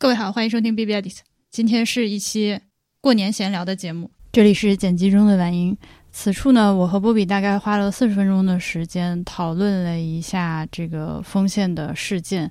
[0.00, 1.18] 各位好，欢迎收听 B B Edit。
[1.50, 2.58] 今天是一期
[3.02, 5.76] 过年闲聊的节目，这里是剪辑中的晚音。
[6.10, 12.50] 此处呢，我和波比大概花了四十分钟的时间讨论了一下这个风线的事件。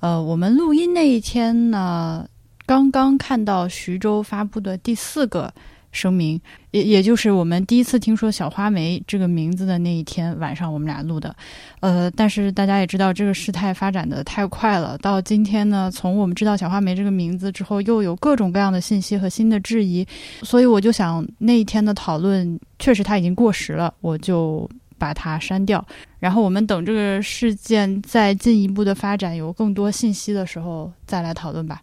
[0.00, 2.26] 呃，我们录音那一天呢，
[2.64, 5.52] 刚刚看到徐州发布的第四个
[5.96, 6.38] 声明，
[6.72, 11.34] 也也就是我们第一次听说小花梅这个名字的那一天晚上，我们俩录的。
[11.80, 14.98] 呃，但是大家也知道，这个事态发展的太快了。
[14.98, 20.06] 到今天呢，从我们知道小花梅这个名字之后，又有各种各样的信息和新的质疑，
[20.42, 24.68] 所以我就想那一天的讨论确实它已经过时了，我就
[24.98, 25.82] 把它删掉。
[26.18, 31.80] 然后我们等这个事件再进一步的发展，有更多信息的时候再来讨论吧。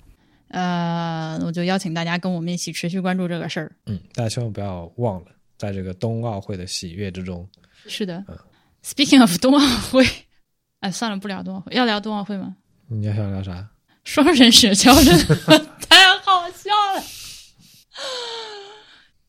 [0.54, 3.72] 呃，我就邀请大家跟我们一起持续关注这个事儿。
[3.88, 7.48] 嗯，大家千万不要忘了，在这个冬奥会的喜悦之中，
[7.88, 8.38] 是的嗯
[8.86, 9.60] ，Speaking of 冬奥
[9.92, 10.06] 会，
[10.82, 12.56] 哎，算了，不聊冬奥会，要聊冬奥会吗？
[12.88, 13.68] 你要想聊啥？
[14.04, 15.36] 双人雪橇真的
[15.90, 17.04] 太好笑了。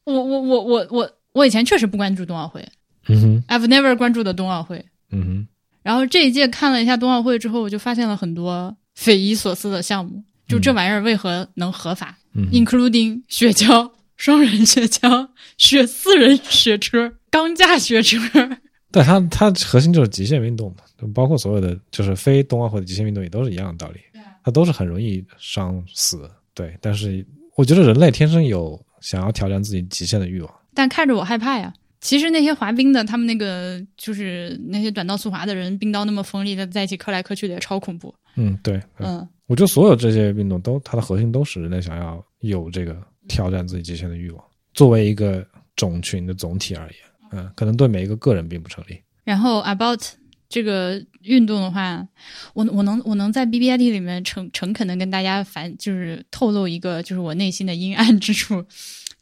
[0.05, 2.63] 我我我我我我以前确实不关注冬奥会
[3.09, 4.85] 嗯哼，，I've never 关注的冬奥会。
[5.11, 5.49] 嗯哼，
[5.83, 10.23] 然后这一届看了一下冬奥会之后，我就发现了很多匪夷所思的项目。
[10.55, 18.19] 就这玩意儿为何能合法、嗯 i n c l u d i n g 雪橇、双人雪橇、雪四人雪车、钢架雪车。
[18.91, 24.01] 但它它核心就是极限运动嘛，就包括所有的就是非冬奥会的极限运动也都是一样的道理，
[24.45, 26.31] 它都是很容易伤死。
[26.55, 30.55] 对，但是我觉得人类天生有想要挑战自己极限的欲望。
[30.73, 31.75] 但看着我害怕呀。
[32.01, 38.15] 其实那些滑冰的，他们那个就是那些短道速滑的人，冰刀那么锋利的，在一起磕来磕去的也超恐怖。
[38.37, 42.97] 嗯，对，嗯，嗯，我觉得所有这些运动都它的核心都是人类想要有这个
[43.29, 44.45] 挑战自己极限的欲望。
[44.73, 45.47] 作为一个
[45.77, 46.97] 种群的总体而言，
[47.33, 49.01] 嗯，可能对每一个个人并不成立。
[49.23, 50.01] 然后 about
[50.49, 52.07] 这个运动的话，
[52.55, 58.65] 我我能我能在 B B I T 里面诚诚恳的跟大家反就是透露一个就是我内心的阴暗之处，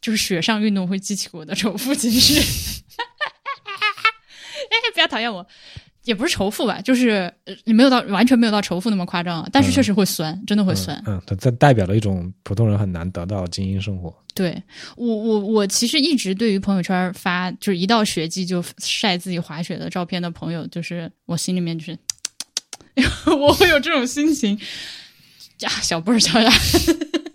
[0.01, 2.39] 就是雪上运动会激起我的仇富情绪。
[4.69, 5.45] 哎，不要讨厌我。
[6.03, 7.33] 也不是仇富吧，就是
[7.63, 11.01] 你没有到完全没有到仇富那么夸张啊，但是确实会酸，真的会酸。
[11.05, 14.13] 嗯，它它代表了一种普通人很难得到精英生活。
[14.33, 14.61] 对
[14.97, 21.97] 我，我我其实一直对于朋友圈发就是一到雪季就晒自己滑雪的照片的朋友，就是我心里面就是，
[23.31, 24.59] 我会有这种心情，
[25.59, 26.51] 呀，小波儿小呀，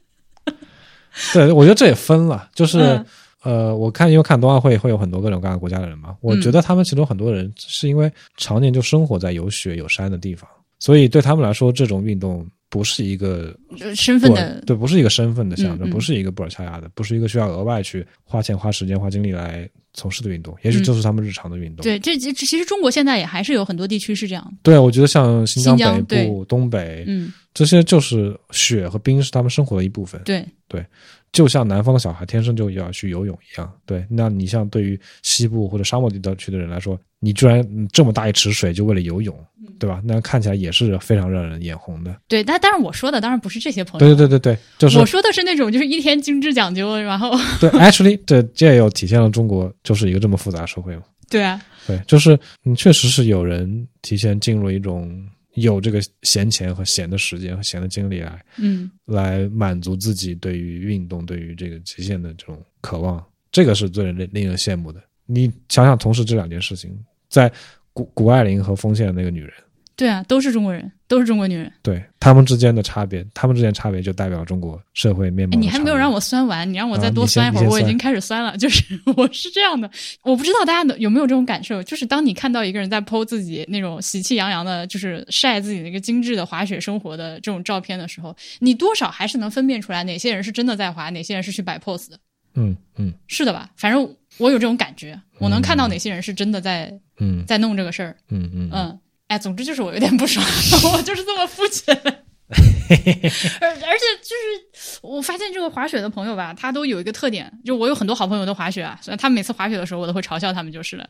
[1.32, 3.06] 对，我觉得这也分了，就是、嗯
[3.42, 13.56] 呃，我看因为看冬奥会会有很多各种各样的国家的人嘛，我觉得他们其中很多人是因为常年就生活在有雪有山的地方，所以对他们来说，这种运动不是一个
[13.94, 15.90] 身份的对，不是一个身份的象征，嗯嗯。
[15.90, 21.82] 不是一个布尔恰亚的，不是一个需要额外去花钱、花时间、花精力来从事的运动，也许就是他们日常的运动。
[21.82, 30.20] 嗯对，这这其实中国现在也还是有很多地区是这样，对，我觉得像新疆新疆北部、东北、嗯，这些，就是雪和冰是他们生活的一部分。
[30.24, 30.44] 对。
[30.70, 30.84] 对，
[31.32, 34.04] 就像南方的小孩天生就要去游泳一样，对。
[34.08, 40.00] 那你像对于西部或者沙漠地区的人来说，你居然嗯这么大一池水就为了游泳，嗯对吧？
[40.04, 42.16] 那看起来也是非常让人眼红的。
[42.26, 47.30] 对，但但是我说的当然不是这些朋友，对对对对对，就是我说的是那种就是一天精致讲究，然后
[47.60, 51.02] 对，actually，这这也有体现了中国就是一个这么复杂的社会嘛。
[51.30, 55.14] 对啊，对，就是嗯，确实是有人提前进入一种
[55.60, 65.02] 有这个闲钱和闲的时间和闲的精力来嗯，来满足自己对于运动、对于这个极限的这种渴望，这个是最令令人羡慕的。
[65.26, 66.98] 你想想，同时这两件事情，
[67.28, 67.52] 在
[67.92, 69.52] 谷谷爱凌和丰县的那个女人，
[69.98, 71.70] 对啊，都是中国人，都是中国女人。
[71.82, 75.58] 对他们之间的差别，他们之间差别就代表中国社会面貌。
[75.58, 78.54] 你还没有让我酸完，你让我再多酸一会儿，我已经开始酸了。
[78.58, 78.84] 就是
[79.16, 79.90] 我是这样的，
[80.22, 92.16] 我不知道大家有没有这种感受，就是当你看到一个人在 PO 自己那种喜气洋洋的，就是晒自己那个精致的滑雪生活的这种照片的时候，你多少还是能分辨出来哪些人是真的在滑，哪些人是去摆 pose 的，
[92.54, 93.68] 嗯嗯是的吧？
[93.76, 98.16] 反正我有这种感觉，我能看到哪些人是真的在嗯在弄这个事儿。
[98.30, 100.44] 嗯嗯嗯，哎，总之就是我有点不爽，
[100.92, 101.94] 我就是这么肤浅。
[102.48, 111.06] 而而且就是我发现这个滑雪的朋友吧，他都有一个特点，就我有很多好朋友都滑雪啊，所以他们每次滑雪的时候，我都会嘲笑他们就是了。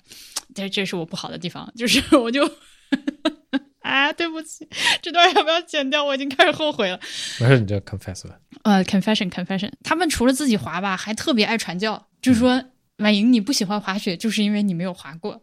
[0.53, 2.45] 这这是我不好的地方，就是我就
[3.83, 4.69] 啊，对不起，
[5.01, 6.05] 这段要不要剪掉？
[6.05, 6.99] 我已经开始后悔了。
[7.39, 8.35] 没事，你就 confess 吧。
[8.65, 12.61] 呃，confession confession，他们除了自己滑吧，还特别爱传教，就是说
[12.97, 15.41] 婉莹你不喜欢滑雪，就是因为你没有滑过。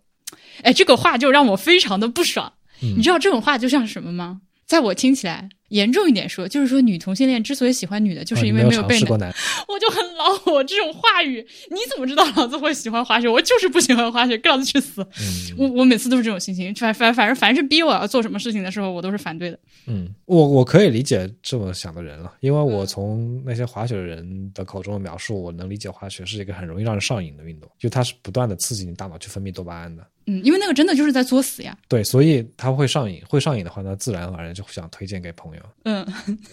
[0.64, 2.52] 哎，这个话就让我非常的不爽。
[2.82, 4.42] 嗯你知道这种话就像什么吗？
[4.66, 9.32] 在在我听起来，严重一点说，就是说女同性恋之所以喜欢女的，就是因为没有被试过男，
[9.70, 13.30] 我就很恼火这种话语，你怎么知道老子会喜欢滑雪？
[13.30, 15.02] 我就是不喜欢滑雪，跟老子去死！
[15.04, 19.60] 嗯我我每次都是这种心情，反反反正凡是逼我要做什么事情的时候，我都是反对的。
[19.86, 30.06] 嗯，我我可以理解这么想的人了，因为我嗯从那些滑雪的人的口中的描述，我能理解滑雪是一个很容易让人上瘾的运动，就它是不断的刺激你大脑去分泌多巴胺的。
[30.28, 31.78] 嗯，因为那个真的就是在作死呀。
[31.88, 35.62] 对，所以他会上瘾，会上瘾的话，那自然而然就想推荐给朋友。
[35.84, 36.06] 嗯，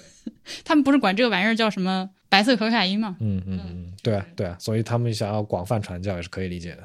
[0.64, 3.16] 他们不是管这个玩意儿叫什么白色可卡因吗？
[3.20, 6.84] 嗯嗯嗯，对啊对啊，所以他们想要广泛传教也是可以理解的。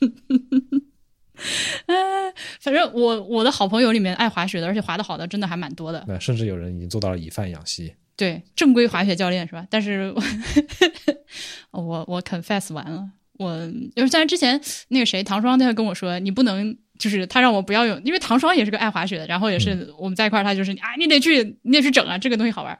[1.86, 1.94] 哎，
[2.60, 6.04] 反正我我的好朋友里面爱滑雪的，而且滑得好的真的还蛮多的。
[6.06, 7.92] 那甚至有人已经做到了以贩养吸。
[8.16, 9.64] 对，正规滑雪教练是吧？
[9.70, 10.22] 但是我
[11.82, 13.08] 我我 confess 完了，
[13.38, 22.78] 我就是在之前那个谁唐双他会跟我说，你不能就是他让我不要用，因为唐双也是个爱滑雪的，然后也是我们在一块儿，他就是啊，你得去你得去整啊，这个东西好玩儿。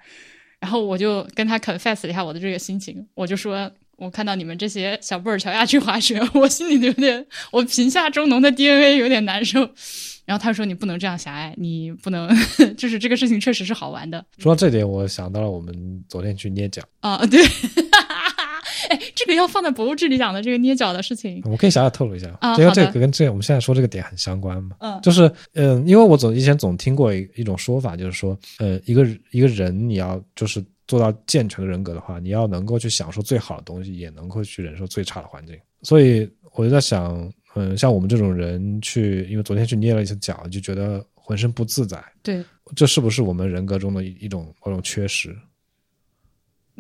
[0.60, 3.70] 然后我就跟他 confess 了一下我的这个心情，我就说。
[3.98, 9.58] 我看到你们这些小布尔乔亚去滑雪， 我心里有点，我贫下中农的 DNA 有点难受。
[10.24, 12.30] 然后他说：“你不能这样狭隘，你不能，
[12.78, 15.74] 就是这个事情确实是好玩的。”说到这点，我想到了我们
[16.08, 17.42] 昨天去捏脚，啊，对，
[19.28, 24.76] 个要放在博物志里讲的这个捏脚的事情，我可以小小透露一下，啊因为这个跟这个我们现在说这个点很相关嘛。
[24.80, 35.56] 嗯就是嗯，因为我总以前总听过一一种说法，就是说，呃，一个一个人你要就是做到健全的人格的话，你要能够去享受最好的东西，也能够去忍受最差的环境。
[35.82, 42.42] 所以我就在想，嗯，像我们这种人去，因为昨天去捏了一次脚，就觉得浑身不自在，对，
[42.74, 45.36] 这是不是我们人格中的一一种某种缺失？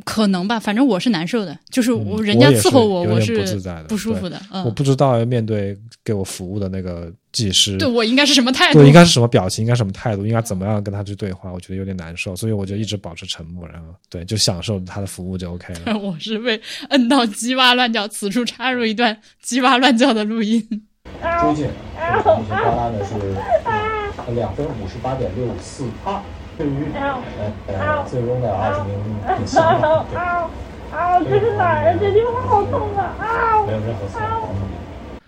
[0.04, 8.86] 可能吧，反正我是难受的，就是嗯我人家伺候我，我是不自在的不舒服的，嗯我嗯，不知道要面对给我服务的那个技师，对我应该是什么态度对，？
[8.86, 15.96] 应该是什么表情，应该什么态度，应该怎么样跟他去对话，我觉得有点难受，所以我就一直保持沉默，然后对，就享受他的服务就 OK 了。
[15.98, 16.60] 我是被
[16.90, 20.60] 摁到鸡哇乱叫，此处插入一段鸡哇乱叫的录音。
[21.40, 23.14] 追进，目前发拉的是
[23.66, 26.22] 呃两分五十八点六四二，
[26.58, 26.90] 对于
[28.10, 28.90] 最终的二十名
[29.38, 31.96] 比心嘛，对，啊，这是哪儿啊？
[32.00, 33.14] 这地方好痛啊！
[33.20, 33.64] 啊！
[33.64, 34.20] 没有任何错。
[34.20, 34.76] 嗯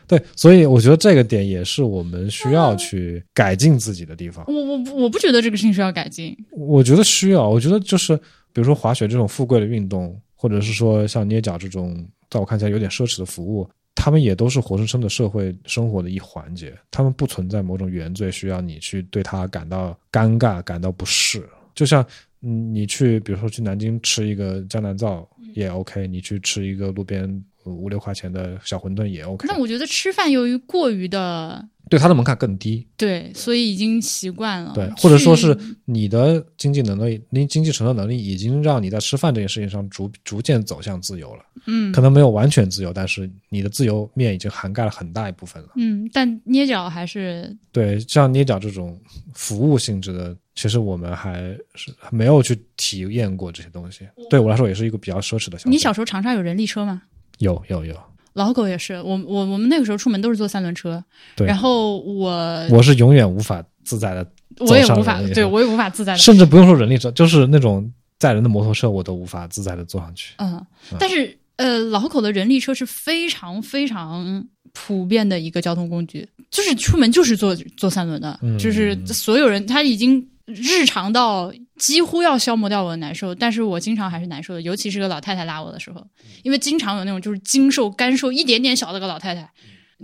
[0.09, 4.45] 对，所以我觉得这个点也是我们需要去改进自己的地方。
[4.49, 8.17] 我我我不觉得这个事情需要改进，我觉得需要，我觉得就是
[8.53, 13.69] 比如说滑雪这种富贵的运动，或者是说像捏脚这种，在我看起来有点奢侈的服务，
[14.03, 21.47] 他们也都是活生生的社会生活的一环节，他们不存在某种原罪需要你去对他感到尴尬、感到不适。
[21.75, 22.03] 就像
[22.41, 27.23] 嗯，你去比如说去南京吃一个江南造也 OK，你去吃一个路边
[27.65, 32.87] 呃五六块钱的小馄饨也 OK，那我觉得吃饭由于过于的对它的门槛更低。
[32.97, 34.73] 对，所以已经习惯了。
[34.75, 35.55] 对，或者说是
[35.85, 41.45] 你的经济能力、您经济承受能力已经让你在吃饭这件事情上逐逐渐走向自由了。
[41.67, 45.71] 嗯可能没有完全自由，但是你的自由面已经涵盖了很大一部分了。
[45.75, 48.99] 嗯，但捏脚还是对，像捏脚这种
[49.35, 51.41] 服务性质的，其实我们还
[51.75, 54.09] 是没有去体验过这些东西。
[54.31, 55.71] 对我来说，也是一个比较奢侈的消费。
[55.71, 57.03] 你小时候长沙有人力车吗？
[57.39, 57.95] 有有有，
[58.35, 61.03] 老狗也是，我我我们那个时候出门都是坐三轮车，
[61.37, 61.47] 对。
[61.47, 62.31] 然后我
[62.71, 64.27] 我是永远无法自在的，
[64.59, 70.35] 我也无法对我也无法自在的，甚至不用说人力车，就是那种载人的摩托车，我都无法自在的坐上去。
[70.39, 70.65] 嗯，
[70.99, 78.57] 但是呃，老口的人力车是非常非常普遍的一个交通工具，就是出门就是坐坐三轮的，嗯。
[78.59, 80.25] 就是所有人他已经
[80.55, 86.07] 日常到几乎要消磨掉我的难受，但是我经常还是难受的，尤其是个老太太拉我的时候，
[86.43, 89.51] 因为经常有那种就是精瘦干瘦一点点小的个老太太。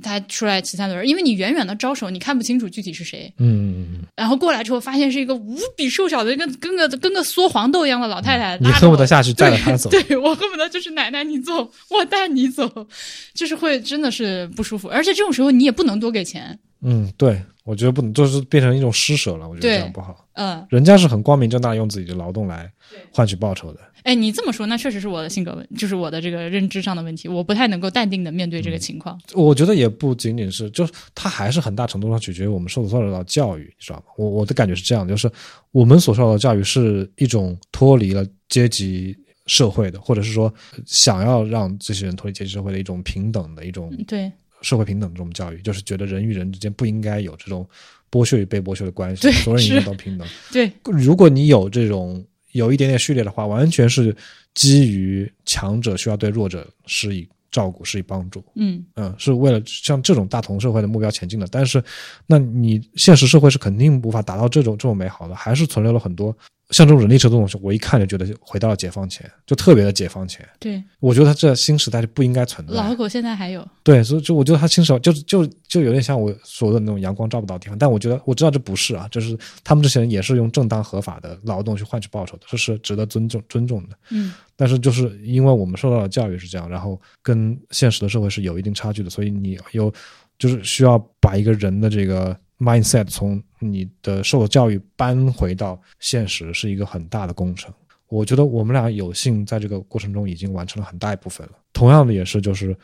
[0.02, 3.32] 她出来骑三轮，因为你远远的招手，你看不清楚具体是谁。
[3.38, 8.58] 嗯然后过来之后，发现是一个无比瘦小的，跟跟个跟个缩黄豆一样的老太太。
[8.58, 9.88] 你恨不得下去载着她走。
[9.88, 12.86] 对我恨不得就是奶奶你走，我带你走，
[13.32, 19.48] 就是会真的是不舒服，而且这种时候你也不能多给钱，嗯，对，我觉得不能，就是变成一种施舍了。
[19.48, 20.24] 我觉得这样不好。
[20.34, 22.70] 嗯，人家是很光明正大用自己的劳动来
[23.10, 23.80] 换取报酬的。
[24.04, 29.20] 哎，你这么说，那确实是我的性格问，就是我的这个认知上的问题，我不太能够淡定的面对这个情况。
[29.34, 34.04] 我觉得也不仅仅是，就是它还是很大程度上取决于我们受所受到的教育，你知道吗？
[34.16, 35.28] 我我的感觉是这样，就是
[35.72, 40.44] 我们所受到的教育是一种脱离了阶级社会的，或者是说
[40.76, 44.30] 呃想要让这些人脱离阶级社会的一种平等的一种嗯对
[44.62, 47.68] 社会平等的这种教育，就是觉得人与人之间不应该有这种
[48.10, 50.26] 剥削与被剥削的关系对，所有人应该都平等。
[50.52, 54.14] 对，如果你有这种有一点点序列的话，完全是
[54.54, 58.44] 基于强者需要对弱者施以照顾，施以帮助。
[58.54, 61.46] 嗯嗯，是为了像这种大同社会的目标前进的。
[61.50, 61.82] 但是，
[62.26, 66.36] 那你现实社会是肯定无法达到这种这种美好的，还是存留了很多
[66.70, 67.58] 像这种人力车这种东西。
[67.62, 70.46] 我一看就觉得回到了解放前，就特别的解放前。
[70.58, 72.74] 对，我觉得他这新时代就不应该存在。
[72.74, 77.78] 老河口现在还有，对，所以就我觉得他新时代就就就有点像我说的那种阳光照不到的地方。
[77.78, 83.96] 但我觉得我知道这不是啊，就是他们这些人也是用正当合法的劳动去换取报酬的，这是值得尊重尊重的。
[84.10, 89.92] 嗯但是就是因为我们受到的教育是这样，然后跟现实的社会是有一定差距的，所以你有
[90.38, 97.72] 就是需要把一个人的这个 mindset 从你的受教育搬回到现实，是一个很大的工程。
[98.08, 101.54] 我觉得我们俩有幸在这个过程中已经完成了很大一部分了。
[101.72, 102.74] 同样的也是，就是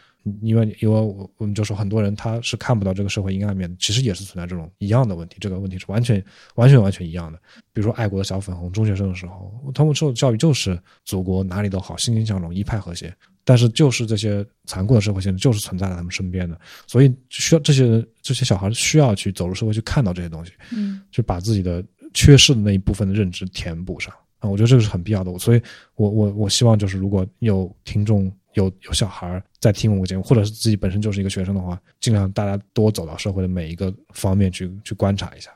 [0.40, 5.36] 因为因为我我们就说很多人他是看不到这个社会阴暗面，其实也是存在这种一样的问题。
[5.40, 6.22] 这个问题是完全
[6.56, 7.38] 完全完全一样的。
[7.72, 13.14] 比如说爱国的小粉红中学生的时候，他们受的教育就是祖国哪里都好，欣欣向荣，一派和谐。
[13.44, 21.84] 但是就是这些残酷的社会现实就是存在在他们身边的，所以需要这些人这些小孩需要去走入社会去看到这些东西，嗯去把自己的
[22.14, 25.36] 缺失的那一部分的认知填补上啊，我觉得这个是很必要的。
[25.38, 25.62] 所以
[25.96, 35.50] 我我我希望就是如果有听众有有小孩在听我们节目，或者是自己本身就是一个学生的话，尽量大家多走到社会的每一个方面去去观察一下。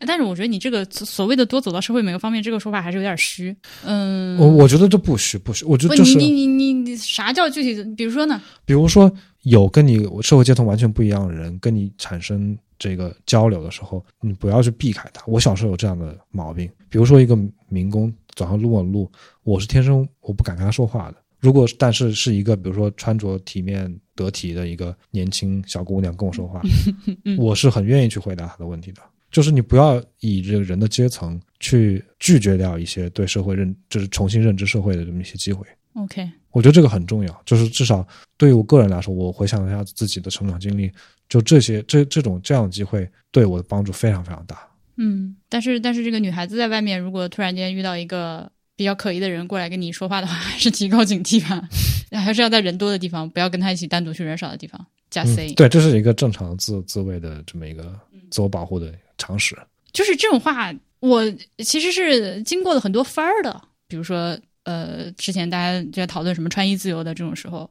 [0.00, 3.54] 但是我觉得你这个所谓的多走到社会每个方面，这个说法还是有点虚。
[3.84, 7.84] 嗯，我我觉得这不虚不虚，我觉，得就是你你你你啥叫具体的？
[7.96, 8.40] 比如说呢？
[8.64, 9.12] 比如说
[9.42, 15.22] 有跟你社会阶层完全不一样的人跟你产生这个交流的时候，你不要去避开他。
[15.26, 17.38] 我小时候有这样的毛病，比如说一个
[17.68, 19.10] 民工早上撸我路，
[19.42, 21.16] 我是天生我不敢跟他说话的。
[21.40, 26.62] 如果但是是一个比如说穿着体面得体的一个年轻小姑娘跟我说话，
[27.36, 29.02] 我是很愿意去回答她的问题的。
[29.34, 35.66] 就是你不要以这个人的阶层去拒绝掉一些对社会认，就是重新认知社会的这么一些机会。
[35.94, 40.88] OK，我觉得这个很重要，就是至少对于我个人来说，我回想一下自己的成长经历，
[41.28, 44.56] 就这些这这种这样的机会对我的帮助非常非常大。
[44.98, 51.68] 嗯，但是但是这个女孩子在外面，如果突然间遇到一个比较可疑的人过来跟你说话的话，还是提高警惕吧，
[52.16, 54.86] 还是要在人多的地方，不要跟他一起单独去人少的地方。
[55.10, 57.98] 加 C，、嗯、对，这是一个正常自自卫的这么一个
[58.30, 59.56] 自我保护的常识。
[59.92, 64.38] 就是这种话，我其实是经过了很多番儿的，比如说。
[64.64, 67.70] 呃，之前大家就在讨论什么穿衣自由的这种时候，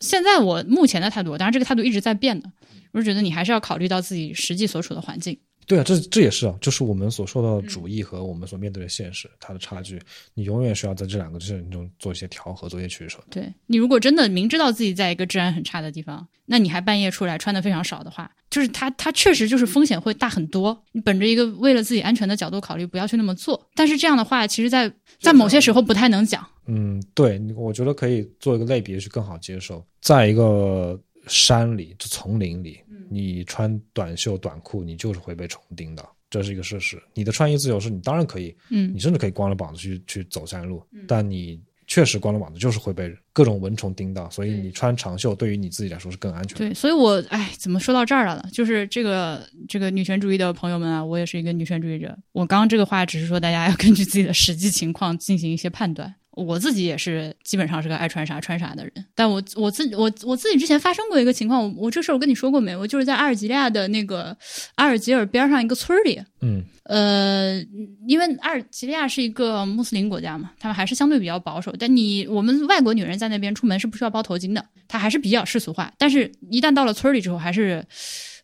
[0.00, 2.52] 现在我目前的态度，当然这个态度一直在变的，
[2.92, 5.38] 我是觉得你还是要考虑到自己实际所处的环境。
[5.66, 10.00] 对啊，这这也是啊，就是我们所受到的主义和我们所面对的现实，它的差距，
[10.34, 13.18] 你永远需要在这两个事情中做一些调和，做一些取舍。
[13.30, 20.78] 对你如果真的明知道自己在一个治安很差的地方，那你还半夜出来穿的非常少的话，就是它它确实就是风险会大很多。
[20.92, 23.68] 你本着一个为了自己安全的角度考虑，不要去那么做。
[23.74, 26.46] 但是这样的话，其实在在某些时候不太能讲。
[26.66, 29.84] 嗯，对，我觉得可以做一个类比去更好接受。
[30.00, 32.80] 在一个山里，就丛林里，
[33.14, 36.04] 你穿短袖短裤，你就是会被虫叮的。
[36.28, 37.00] 这是一个事实。
[37.14, 46.64] 你的穿衣自由是你当然可以，嗯，你甚至可以光着膀子去去走山路，但你确实光着膀子就是会被各种蚊虫叮到，所以你穿长袖对于你自己来说是更安全的。
[46.64, 48.48] 对，所以我哎，怎么说到这儿来了？
[48.52, 52.18] 就是这个这个女权主义的朋友们啊，我也是一个女权主义者。
[52.32, 56.12] 我刚刚这个话只是说大家要根据自己的实际情况进行一些判断。
[56.36, 62.76] 我自己也是基本上是个爱穿啥穿啥的人，但我我自我我自己之前发生过一个情况，我我这事儿我跟你说过没？
[62.76, 64.36] 我就是在阿尔及利亚的那个
[64.74, 67.64] 阿尔及尔边上一个村里，嗯，呃，
[68.08, 71.72] 因为阿尔及利亚是一个穆斯林国家嘛，他们还是相对比较保守。
[71.78, 75.92] 但你我们外国女人在那边出门是不需要包头巾的，它还是比较世俗化。
[75.96, 77.84] 但是一旦到了村里之后，还是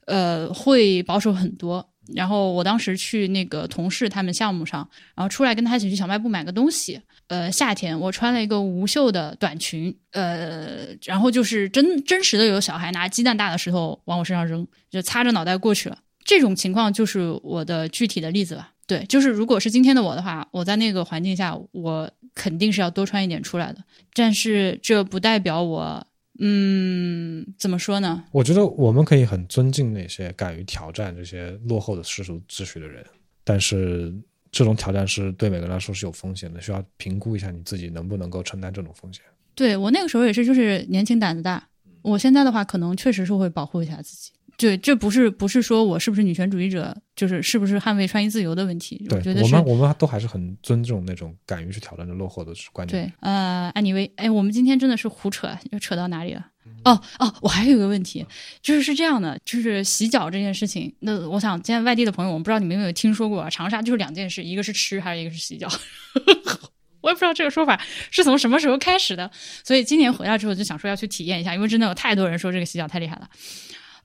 [0.06, 1.89] 呃会保守很多。
[2.14, 7.00] 然后我当时去那个同事他们项目上，然后出来跟他一起去小卖部买个东西。
[7.28, 15.96] 呃，夏天我穿了一个无袖的短裙，呃，然后就是真真实的有小孩拿鸡蛋大的石头往我身上扔，就擦着脑袋过去了。
[16.24, 18.72] 这种情况就是我的具体的例子吧。
[18.86, 23.78] 对，就是如果是今天的我的话，我在那个环境下，我肯定是要多穿一点出来的。
[24.12, 26.04] 但是这不代表我，
[26.42, 28.24] 嗯，怎么说呢？
[28.32, 33.04] 我觉得我们可以很尊敬那些敢于挑战这些落后的世俗秩序的人，
[33.44, 34.10] 但是
[34.50, 39.22] 这种挑战是对每个人来说是有风险的，需要评估一下你自己能不能够承担这种风险。
[39.54, 41.68] 对我那个时候也是，就是年轻胆子大。
[42.02, 44.32] 我现在的话，可能确实是会保护一下自己。
[44.60, 49.02] 对，这不是不是说我是不是女权主义者，就是是不是捍卫穿衣自由的问题。
[49.08, 53.06] 对，我觉得我们我们都还是很尊重那种敢于去挑战的落后的观念。
[53.06, 56.46] 对，呃，安妮薇，哎，我们今天真的是胡扯，又扯到哪里了？
[56.84, 58.24] 哦哦，我还有一个问题，
[58.60, 60.94] 就是是这样的，就是洗脚这件事情。
[61.00, 63.48] 那我想，现在外地的朋友，我们不知道你们有没有听说过啊？
[63.48, 65.66] 长沙就是两件事，一个是吃，还有一个是洗脚。
[67.00, 69.30] 我也不知道这个说法是从什么时候开始的。
[69.64, 73.28] 所以今年回来之后就想说要去体验一下，因为真的有太多人说这个洗脚太厉害了。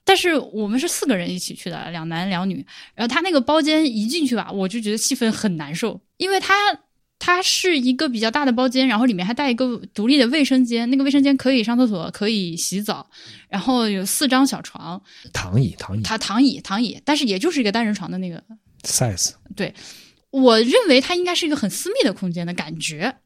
[0.06, 2.64] 但是我们是四个人一起去的，两男两女。
[2.94, 6.54] 然后他那个包间一进去吧，我就觉得气氛很难受，因为他
[7.18, 13.10] 他是一个比较大的包间，然后里面还带一个独立的卫生间，那个卫生间可以上厕所，可以洗澡，
[13.48, 18.40] 然后有四张小床，躺椅，躺椅它躺椅躺椅，但是也就是一个单人床的那个。
[18.84, 19.74] ，size，对
[20.30, 23.16] 我认为它应该是一个很私密的空间的感觉。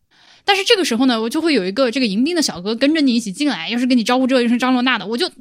[0.50, 5.33] 但是这个时候呢，我就会有一个这个迎宾的小哥跟着你一起进来，要是跟你招呼这又是张罗那的，我就，啊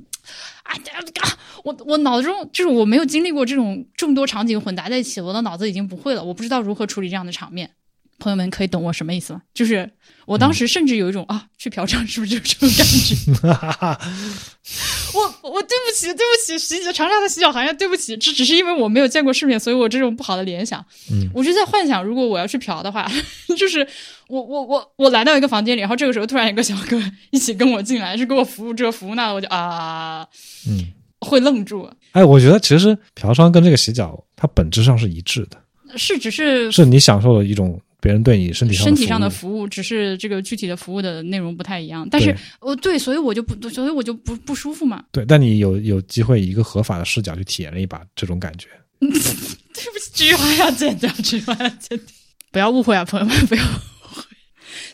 [0.71, 1.37] 啊！
[1.63, 7.71] 我我脑子中就是我没有经历过这种众多场景混杂在一起，我的脑子已经不会了，我不知道如何处理这样的场面。
[8.19, 9.41] 朋友们可以懂我什么意思吗？
[9.53, 9.89] 就是
[10.25, 13.15] 我当时甚至有一种、啊，去嫖娼 是不是就是这种感觉？
[15.17, 20.83] 我我对不起，对不起，洗脚长沙的洗脚行业，对不起，这只是因为我没有见过世面，所以我这种不好的联想。
[21.11, 23.09] 嗯，我就在幻想，如果我要去嫖的话，
[23.57, 23.85] 就是
[24.27, 30.27] 我我我我来到一个房间里，然后这个时候突然有个小哥一起跟我进来，是给我服务这服务那的，我就啊，
[30.67, 31.89] 嗯，会愣住。
[32.11, 35.57] 哎，我觉得其实嫖娼跟这个洗脚，它本质上是一致的，
[35.97, 42.07] 是只是是你享受了一种别人对你身体上身体上的服务，只是这个具体的服务的内容不太一样。
[42.09, 45.03] 但是对哦，对，所以我就不，所以我就不不舒服嘛。
[45.11, 48.67] 对，但你有有机会以一个合法的视角去体验了一把这种感觉。
[48.99, 52.07] 对不起，这句话要剪掉，这句话要剪掉，
[52.51, 53.63] 不要误会啊，朋友们，不要。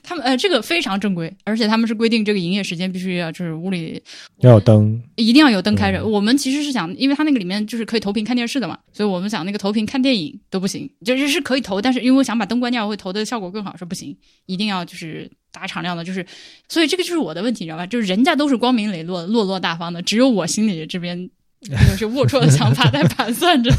[0.05, 4.01] 他们呃，这个非常正规，而且他们是规定这个营业时间必须要就是屋里
[4.39, 5.99] 要有灯，一定要有灯开着。
[5.99, 16.25] 嗯我们其实是想，因为它那个里面就是可以投屏看电视的嘛，所以我们想那个投屏看电影都不行，就是是可以投，但是因为我想把灯关掉，会投的效果更好，说不行，一定要就是打敞亮的，就是，
[16.69, 17.85] 所以这个就是我的问题，你知道吧？
[17.87, 21.17] 就是人家都是光明磊落、落落大方的，只有我心里这边
[21.61, 23.71] 有些龌龊的想法在盘算着。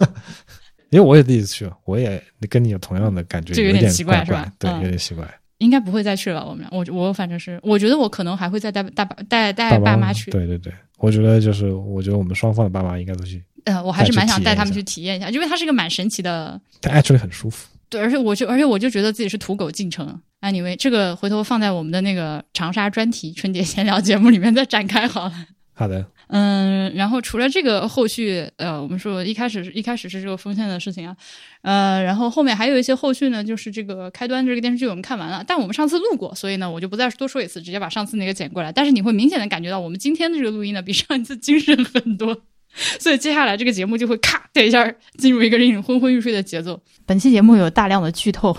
[0.90, 5.39] 因为我也第一次去，我也跟你有同样的感觉，这个有有点奇怪怪是吧对，嗯有点奇怪。
[5.60, 6.44] 应该不会再去了？
[6.44, 10.30] 我们俩，我我反正是，我觉得我可能还会再带大爸带带爸爸妈去。
[10.30, 16.60] 对对对，我觉得就是，我觉得我们双方的爸妈应该都去，呃，我还是蛮想带他们去去体验一下，因为它是一个蛮神奇的。
[16.80, 17.68] 但 actually 很舒服。
[17.88, 20.20] 对，而且我就而且我就觉得自己是土狗进城。
[20.40, 25.32] Anyway，这个回头放在我们的那个长沙专题春节闲聊节目里面再展开好了。
[25.74, 31.16] 好的，嗯，然后除了这个后续，呃，我们说一开始一开始是这个封线的事情啊，
[31.62, 38.70] 呃，然后后面还有一些后续呢，就是这个开端这个电视剧我们看完了，但我们上次录过，所以呢我就不再多说一次，直接把上次那个剪过来。
[38.70, 42.36] 但是你会明显的感觉到我们今天的这个录音呢比上一次精神很多，
[43.00, 46.80] 所以接下来这个节目就会咔的一下进入一个令人昏昏欲睡的节奏。
[47.06, 48.56] 本期节目有大量的剧透，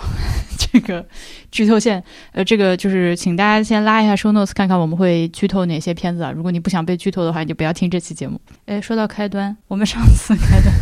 [0.72, 1.04] 这个
[1.50, 6.32] 剧透线，呃，这个就是请大家先拉一下 show notes，看看我们会剧透哪些片子啊。
[6.32, 8.40] 如果你不想被剧透的话，你就不要听这期节目。
[8.66, 10.72] 哎，说到开端，我们上次开端。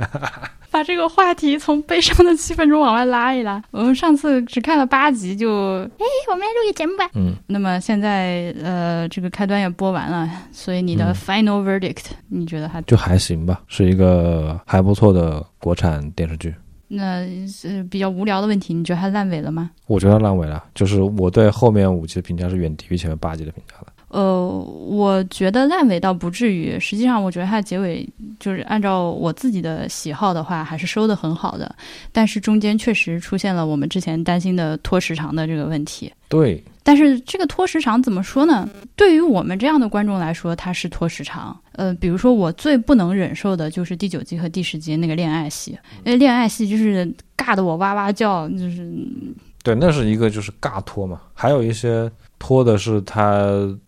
[0.70, 3.60] 把这个话题从悲伤的气氛中往外拉一拉。
[3.72, 7.10] 我们上次只看了八集就，哎，我们来录个节目吧。
[7.14, 16.54] 嗯，那么现在呃，这个开端也播完了，所以你的嗯 final verdict，、你觉得还就还行吧，是一个还不错的国产电视剧。
[16.92, 19.70] 那是比较无聊的问题，你觉得它烂尾了吗？
[19.86, 23.89] 我觉得烂尾了，就是我对后面五集的评价是远低于前面八集的评价的。
[24.10, 28.06] 呃，我觉得烂尾倒不至于，实际上我觉得它的结尾
[28.40, 31.72] 就是按照我自己的喜好的话，还是收的很好的，
[32.10, 36.12] 但是中间确实出现了我们之前担心的拖时长的这个问题。
[36.28, 38.68] 对，但是这个拖时长怎么说呢？
[38.96, 41.56] 对于我们这样的观众来说，它是拖时长。
[41.72, 45.70] 呃，比如说我最不能忍受的就是第九集和第十集那个恋爱戏，
[46.04, 48.92] 因为恋爱戏就是尬得我哇哇叫，就是
[49.62, 53.44] 对，那是一个就是尬拖嘛，还有一些拖的是它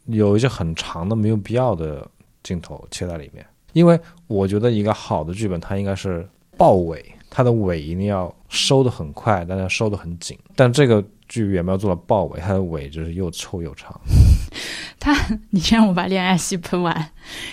[0.06, 2.06] 有一些很长的没有必要的
[2.44, 6.24] 镜头切在里面，因为我觉得一个好的剧本它应该是
[6.56, 13.98] 爆尾，它的尾一定要收的很快，但是收的很紧，但这个剧也没有做到爆尾，它的尾就是又臭又长。
[15.00, 15.12] 他，
[15.50, 17.10] 你先让我把恋爱戏喷完。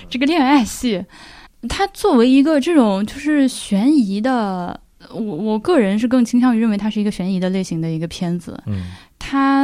[0.08, 1.04] 这个恋爱戏，
[1.68, 8.62] 它作为一个这种就是悬疑的，我我个人是更倾向于认为它是一个悬疑的类型的一个片子。
[8.68, 8.92] 嗯，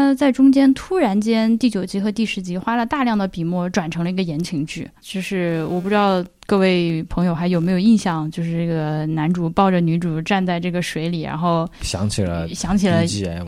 [0.06, 13.04] 它在中间突然间第九集和第十集花了大量的笔墨转成了一个言情剧，就是我不知道各位朋友还有没有印象，就是这个男主抱着女主站在这个水里，然后想起了想起了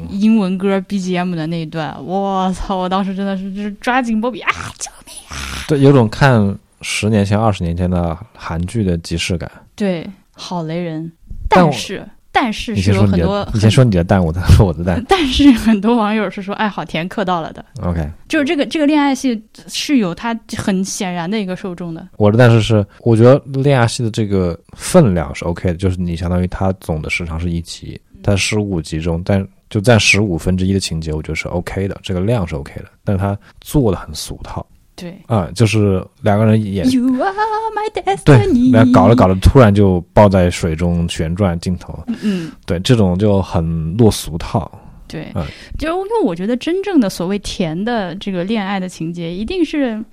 [0.09, 2.75] 英文歌 BGM 的那一段，我操！
[2.75, 5.35] 我当时真的是就是抓紧波比啊，救命啊！
[5.67, 9.49] 对，有种看十年前、二十年前的韩剧的即视感。
[9.75, 11.11] 对，好雷人。
[11.49, 12.05] 但是，
[12.39, 15.03] 但是你是有很多的，，你先说你的蛋，我再说我的 蛋。
[15.09, 17.65] 但是很多网友是说，哎，好甜，磕到了的。
[17.81, 22.07] OK，就是这个这个恋爱戏是有它很显然的一个受众的。
[22.17, 34.63] 我的但是是，我觉得恋爱戏的这个分量是 OK 的，就是你相当于它总的时长是一集，它十五集中，但就占十五分之一的情节，我觉得是 OK 的，这个量是 OK 的，但是它做的很俗套
[34.97, 44.69] 对啊、就是两个人演，You are my 对 destiny。，然后搞着搞着，突然就抱在水中旋转镜头，嗯，对，这种就很落俗套。
[45.07, 45.45] 对，嗯
[45.77, 50.03] 就因为我觉得真正的所谓甜的这个恋爱的情节，一定是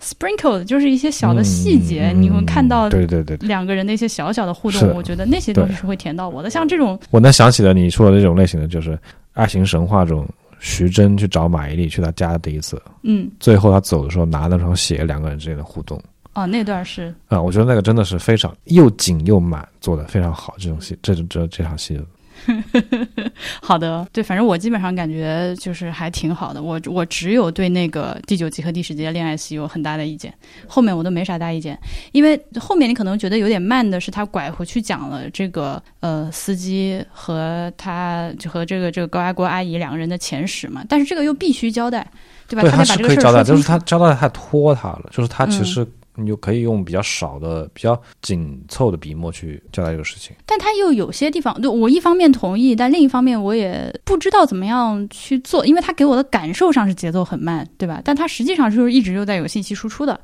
[0.00, 6.50] sprinkle 的，就是一些小的细节，嗯你会看到对对对，两个人的一些小小的互动我觉得那些东西是会甜到我的。
[6.50, 8.96] 像这种，我能想起了你说的这种类型的，就是
[9.32, 10.24] 爱情神话中，
[10.64, 16.00] 徐峥去找马伊琍去他家的第一次，嗯，最后他走的时候拿那双鞋，两个人之间的互动。
[16.32, 20.54] 哦，那段是啊、我觉得那个真的是非常又紧又满，做的非常好。
[20.58, 22.00] 这种戏，这这这场戏，
[23.62, 26.62] 好的，对，反正我基本上感觉就是还挺好的。
[26.62, 30.32] 我我只有对那个第九集和第十集的恋爱戏有很大的意见，
[30.66, 31.78] 后面我都没啥大意见，
[32.12, 42.06] 因为后面你可能觉得有点慢的是他拐回去讲了这个呃司机和他就和这个这个高压锅阿姨两个人的前史嘛，但是这个又必须交代，
[42.48, 42.62] 对吧？
[42.62, 43.44] 对，他他得把这个是可以交代。
[43.44, 45.86] 就是他交代太拖沓了，就是他其嗯实
[46.16, 50.34] 你就可以用比较少的、比较紧凑的笔墨去交代这个事情。
[50.46, 58.00] 但他又有些地方，对我一方面同意，但另一方面我也不知道怎么样去做，因为他给我的感受上是节奏很慢，对吧？
[58.04, 60.18] 但他实际上就是一直就在有信息输出的。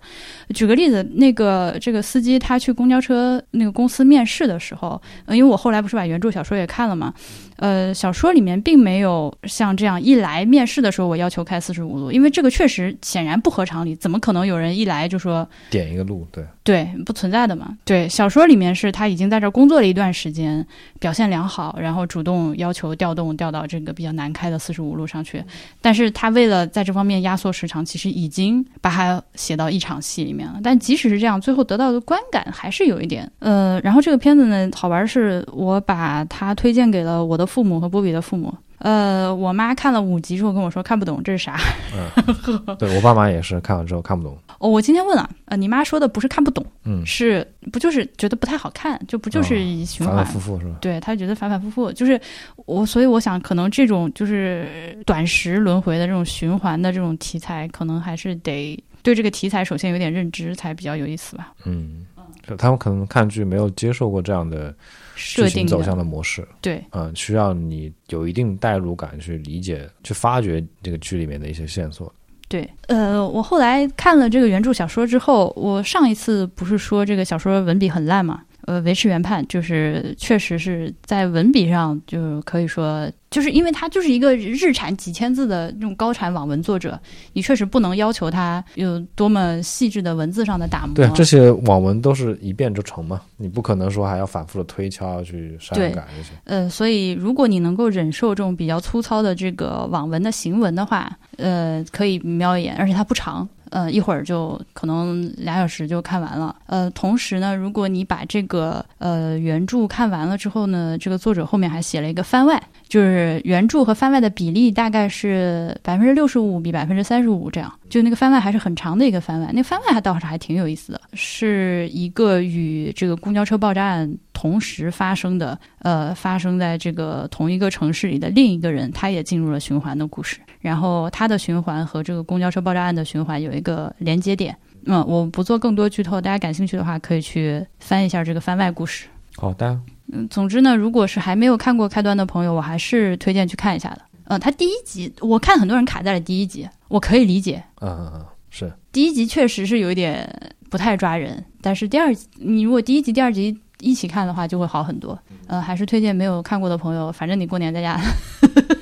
[0.54, 7.12] 举个例子，那个这个司机他去公交车那个公司面试的时候，因为我后来不是把原著小说也看了嘛，
[7.60, 17.76] 呃，小说里面并没有像这样一来面试的时候我要求开四十五路，因为这个确实显然不合常理，怎么可能有人一来就说点一个路，对，对，不存在的嘛。
[17.84, 20.66] 对，小说里面是他已经在这儿工作了一段时间，
[20.98, 25.44] 表现良好，然后主动要求调动调到这个比较难开的四十五路上去。
[25.82, 30.58] 但是他为了在这方面压缩时长，其实已经把它写到一场戏里面了。
[30.64, 33.30] 但即使是这样，最后得到的观感还是有一点。
[33.40, 38.54] 呃，然后这个片子呢，好玩是我把它推荐给了我的父母和波比的父母。
[38.78, 41.58] 呃，我妈看了五集之后跟我说看不懂这是啥。
[41.94, 50.16] 嗯，对我爸妈也是看完之后看不懂，哦，我今天问了，呃，你妈说的不是看不懂，嗯，是不就是觉得不太好看，就不就是哦循环？
[50.16, 50.76] 反反复复是吧？
[50.80, 52.18] 对她觉得反反复复，就是
[52.64, 61.52] 我，所以我想，可能这种就是短时轮回的这种循环的这种题材，可能还是得对这个题材首先有点认知，才比较有意思吧。
[61.66, 62.06] 嗯，
[62.48, 64.74] 就他们可能看剧没有接受过这样的
[65.14, 72.12] 设定走向的模式，对嗯，需要你有一定代入感去理解、去发掘这个剧里面的一些线索。
[72.48, 78.42] 对，呃，我后来看了这个原著小说之后，我上一次不是说这个小说文笔很烂嘛？
[78.70, 86.96] 呃，维持原判就是确实是在文笔上就可以说，就是因为他就是一个日产几千字的那种高产网文作者，
[87.32, 90.94] 你确实不能要求他有多么细致的文字上的打磨。
[90.94, 96.30] 对，这些网文都是一遍就成嘛，你不可能说还要反复的推敲去删改这些。
[96.44, 103.48] 呃，所以如果你能够忍受这种比较粗糙的这个网文的行文的话，呃，可以瞄一眼，而且它不长。
[103.70, 106.54] 呃，一会儿就可能俩小时就看完了。
[106.66, 117.72] 呃，同时呢，如果你把这个呃原著看完了之后呢，这个作者后面还写了一个番外，就是原著和番外的比例大概是百分之六十五比百分之三十五这样。
[117.88, 130.38] 就那个番外还是很长的一个番外，那番外还倒是还挺有意思的，是一个与这个公交车爆炸案同时发生的，呃，发生在这个同一个城市里的另一个人，他也进入了循环的故事。
[130.60, 134.56] 然后他的循环和这个公交车爆炸案的循环有一个连接点。
[134.86, 139.08] 嗯，我不做更多剧透，大家感兴趣的话可以去翻一下这个番外故事。
[139.36, 139.78] 好的，
[140.10, 144.00] 嗯，总之呢，如果是还没有看过开端的朋友，我还是推荐去看一下的。
[144.24, 150.26] 嗯，他第一集我看很多人卡在了第一集，我可以理解，嗯嗯嗯，是第一集确实是有一点
[150.70, 155.18] 不太抓人，但是第二集你如果第一集、第二集一起看的话，就会好很多。
[155.46, 158.00] 呃，还是推荐没有看过的朋友，反正你过年在家，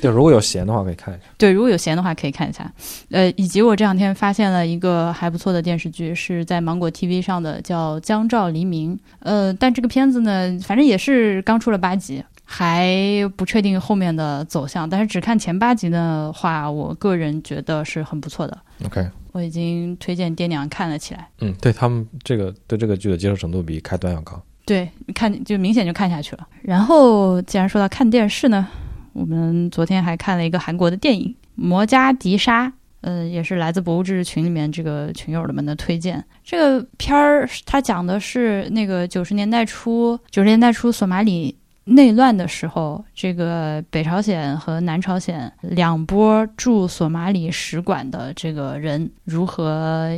[0.01, 1.19] 对，如果有闲的话可以看一下。
[1.39, 2.71] 对，如果有闲的话可以看一下。
[3.11, 8.97] 呃，以及我这两天发现了一个还不错的电视剧，是在芒果 TV 上的，叫《江照黎明》。
[9.21, 12.23] 呃，但这个片子呢，反正也是刚出了八集。
[12.51, 12.97] 还
[13.37, 18.57] 不确定后面的走向，但是只看前八集的话，我个人觉得是很不错的。
[18.87, 21.29] OK，我已经推荐爹娘看了起来。
[21.41, 24.43] 嗯，对他们这个对这个剧的接受程度比开端要高。
[24.69, 26.47] 对，看就明显就看下去了。
[26.61, 28.69] 然后，既然说到看电视呢，
[29.15, 32.67] 我们昨天还看了一个韩国的电影《摩加迪沙》，
[33.01, 36.23] 嗯，也是来自博物志群里面这个群友们的推荐。
[36.45, 41.57] 这个片儿它讲的是那个九十年代初，九十年代初索马里
[41.89, 50.11] 内乱的时候，这个北朝鲜和南朝鲜两波驻索马里使馆的这个人如何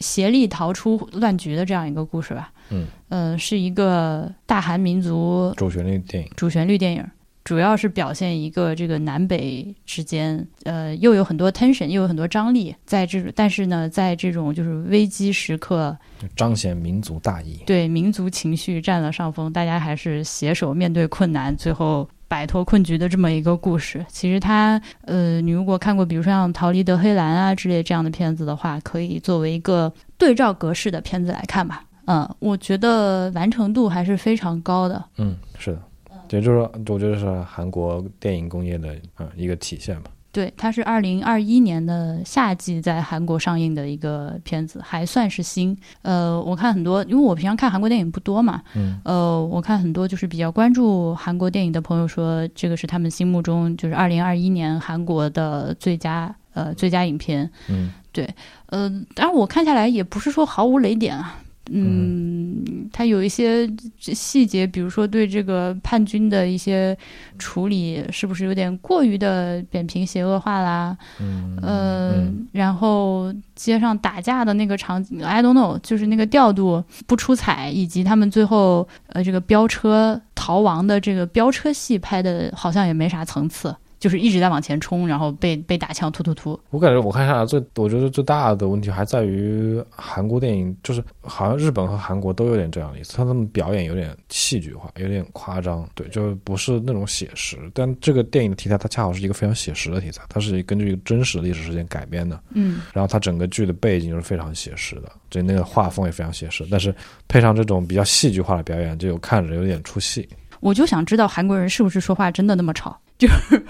[0.00, 2.52] 协力逃出乱局的这样一个故事吧。
[2.70, 7.04] 嗯，呃，是一个大韩民族主旋律电影，主旋律电影。
[7.48, 15.96] 主要是表现一个这个南北之间，呃，又有很多 tension，又有很多张力，在这种，但是呢，在这种就是危机时刻，
[16.36, 17.58] 彰显民族大义。
[17.64, 24.04] 对民族情绪占了上风，大家还是携手面对困难，最后摆脱困局的这么一个故事。
[24.10, 31.82] 其实它，呃，你如果看过，比如说像《逃离德黑兰》啊之类这样的片子的话，可以作为一个对照格式的片子来看吧。
[32.04, 35.02] 嗯，我觉得完成度还是非常高的。
[35.16, 35.82] 嗯，是的，
[36.30, 40.10] 也就是说，我觉得是韩国电影工业的啊一个体现吧。
[40.30, 45.76] 对，它是二零二一年的夏季在韩国上映的一个片子，还算是新。
[46.02, 57.50] 呃，我看很多，因为我平常看韩国电影不多嘛，嗯，呃，我看很多就是比较关注韩国电影的朋友说，这个是他们心目中就是二零二一年韩国的最佳呃最佳影片。
[57.68, 58.28] 嗯，对，
[58.66, 61.40] 呃，当然我看下来也不是说毫无雷点啊。
[61.70, 66.96] 嗯，它有一些细节，比如说对这个叛军的一些
[67.38, 70.96] 处理，是不是有点过于的扁平邪恶化啦？
[71.20, 83.74] 嗯呃，然后街上打架的那个场景，I don't know，就是那个调度不出彩，以及他们最后呃这个飙车逃亡的这个飙车戏拍的，好像也没啥层次。
[83.98, 86.58] 就是一直在往前冲，然后被被打枪突突突。
[86.70, 97.58] 我感觉我看下来最，我觉得最大的问题还在于韩国电影，就是好像日本和韩国都有点这样的意思，他们表演有点戏剧化，有点夸张，对，就不是那种写实。
[97.74, 106.94] 但这个电影的题材它恰好是一个非常写实的题材，它是根据一个真实的历史事件改编的，嗯，然后它整个剧的背景是非常写实的，就那个画风也非常写实，但是
[107.26, 110.28] 配上这种比较戏剧化的表演，就有看着有点出戏。
[110.60, 112.98] 我就想知道韩国人是不是说话真的那么吵。
[113.20, 113.64] 就是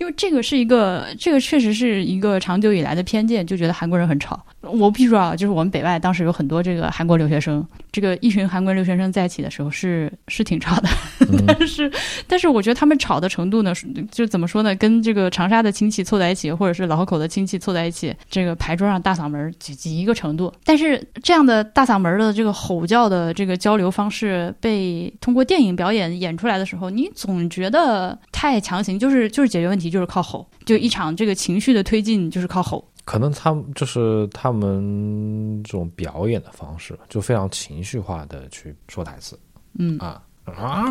[0.00, 4.42] 因为这个是一个，这个确实是一个长久以来的偏见，就觉得韩国人很吵。
[4.62, 7.62] 我必须说啊，就是我们北外当时有很多这个韩国留学生，
[7.92, 10.88] 这个一群韩国留学生在一起的时候是是挺吵的，
[11.46, 11.92] 但是
[12.26, 13.74] 但是我觉得他们吵的程度呢，
[14.10, 20.50] 就怎么说呢，跟这个长沙的亲戚凑在一起，或者是老河口的亲戚凑在一起，这个牌桌上大嗓门几几一个程度。
[20.64, 28.69] 但是这样的大嗓门的这个吼叫的这个交流方式被通过电影表演演出来的时候，你总觉得太强。
[28.70, 32.86] 强行就是就是解决问题就是靠吼，就一场这个情绪的推进就是靠吼。
[33.04, 39.36] 可能他们就是他们这种表演的方式，就非常情绪化的去说台词。
[39.76, 40.84] 嗯啊啊！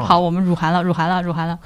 [0.00, 1.58] 好，我们辱韩了，辱韩了，辱韩了。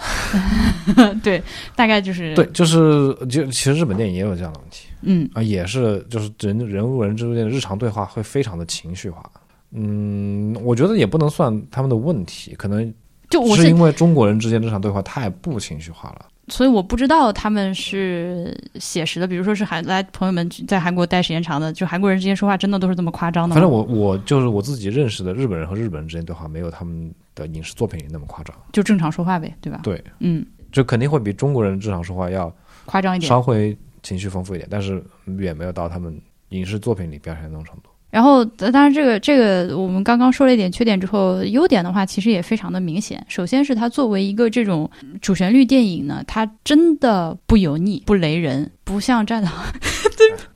[1.23, 1.43] 对，
[1.75, 4.89] 大概就是对，就是就其实日本电影也有这样的问题。
[5.03, 9.31] 嗯啊，也是就是人人物人之间的日常对话会非常的情绪化。
[9.73, 12.95] 嗯，我觉得也不能算他们的问题，可能。
[13.29, 19.27] 就我是因为中国人之间这场对话太不情绪化了，所以我不知道他们是写实的。
[19.27, 23.55] 比如说是韩来朋友们在韩国待时间长的，就韩国人之间说话真的都是这么夸张的。
[23.55, 29.81] 反正我我就是我自己认识的日本人和日本人之间对话，没有他们的影视作品里那么夸张，就正常说话呗，对吧？
[29.83, 36.17] 对，嗯，就肯定会比中国人日常说话要夸张一点，稍微情绪丰富一点，但是远没有到他们
[36.51, 37.91] 影视作品里表现那种程度。
[38.11, 43.25] 然后，当然，这个这个，我们刚刚说了一点缺点之后，优点的话，其实也非常的明显。
[43.29, 44.91] 首先是它作为一个这种
[45.21, 49.53] 主旋律电影呢，它真的不油腻、不雷人， 不像《战狼》。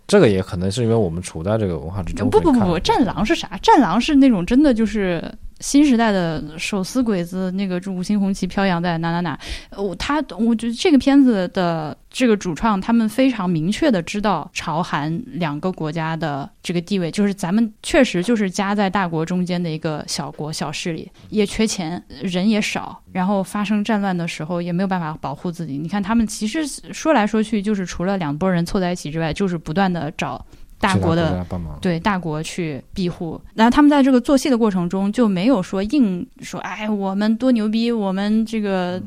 [0.07, 2.31] 这个也可能是因为我们处在这个文化之中。
[2.31, 3.49] 不不不，《战狼》是啥？
[3.61, 5.23] 《战狼》是那种真的就是。
[5.61, 9.39] 新时代的手撕鬼子，那个五星红旗飘扬在哪哪哪？
[9.77, 25.77] 我他，我觉得这个片子的这个主创，他们非常明确的知道朝韩两个国家的这个地位，就是咱们确实就是夹在大国中间的一个小国小势力，也缺钱，人也少，然后发生战乱的时候也没有办法保护自己。
[25.77, 30.45] 你看他们其实说来说去，就是除了两拨人凑在一起之外，就是不断的找。
[30.81, 31.47] 大国的
[31.81, 39.01] 对大国去庇护，然后他们在这个做戏的过程中就没有说硬说，哎，我们多牛逼，我们这个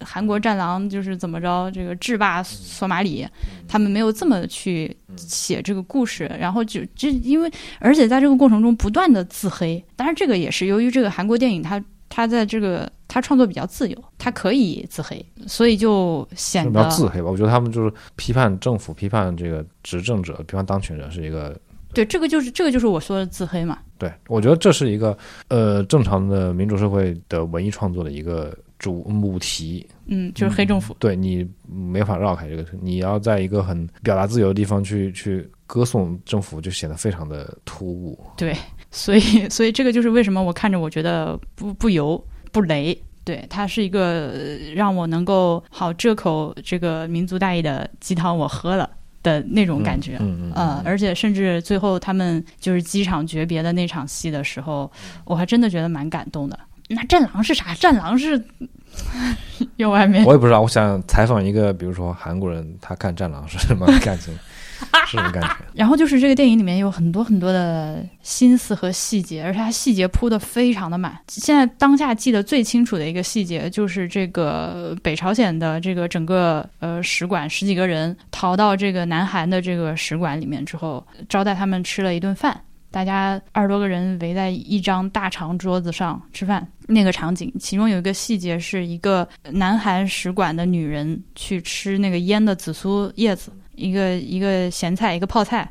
[0.00, 3.26] 韩国战狼就是怎么着，这个制霸索马里，
[3.68, 11.82] 他们没有这么去写这个故事，然后就就因为而且在这个过程中不断的自黑，当然这个也是由于这个韩国电影它。
[12.10, 17.30] 它在这个他创作比较自由，他可以自黑，所以就显得比较自黑吧。
[17.30, 21.58] 我觉得他们就是批判政府、批判这个执政者、批判当权者是一个。
[21.94, 23.78] 对，这个就是这个就是我说的自黑嘛。
[23.96, 25.16] 对，我觉得这是一个
[25.48, 29.88] 呃正常的民主社会的文艺创作的一个主母题。
[30.04, 30.94] 嗯，就是黑政府。
[30.98, 38.18] 对你没法绕开这个，你要在一个很表达自由的地方去去歌颂政府，就显得非常的突兀。
[38.36, 38.54] 对。
[38.90, 44.32] 所以，所以这个就是为什么我看着我觉得不不油不雷，对它是一个
[44.74, 48.88] 让我能够好这口这个民族大义的鸡汤我喝了
[49.22, 54.90] 的那种感觉，嗯嗯，而且甚至最后他们就是机场诀别的那场戏的时候，
[55.24, 56.58] 我还真的觉得蛮感动的。
[56.90, 57.74] 那战狼是啥？
[57.74, 58.42] 战狼是
[59.76, 60.24] 有外面。
[60.24, 64.34] 我也不知道，我想采访一个，比如说韩国人，他看《战狼》是什么感情，
[65.06, 65.56] 是什么感觉？
[65.74, 71.18] 然后就是这个电影里面有很多很多的心思和细节，而且它细节铺的非常的满。
[71.28, 82.60] 现在当下记得最清楚的一个细节，就是这个北朝鲜的这个整个呃使馆十几个人逃到这个南韩的这个使馆里面之后，招待他们吃了一顿饭。
[82.90, 95.68] 大家二十多个人围在一张大长桌子上吃饭，那个场景，其中有一个细节是一个南韩使馆的女人去吃那个腌的紫苏叶子，一个一个咸菜，一个泡菜，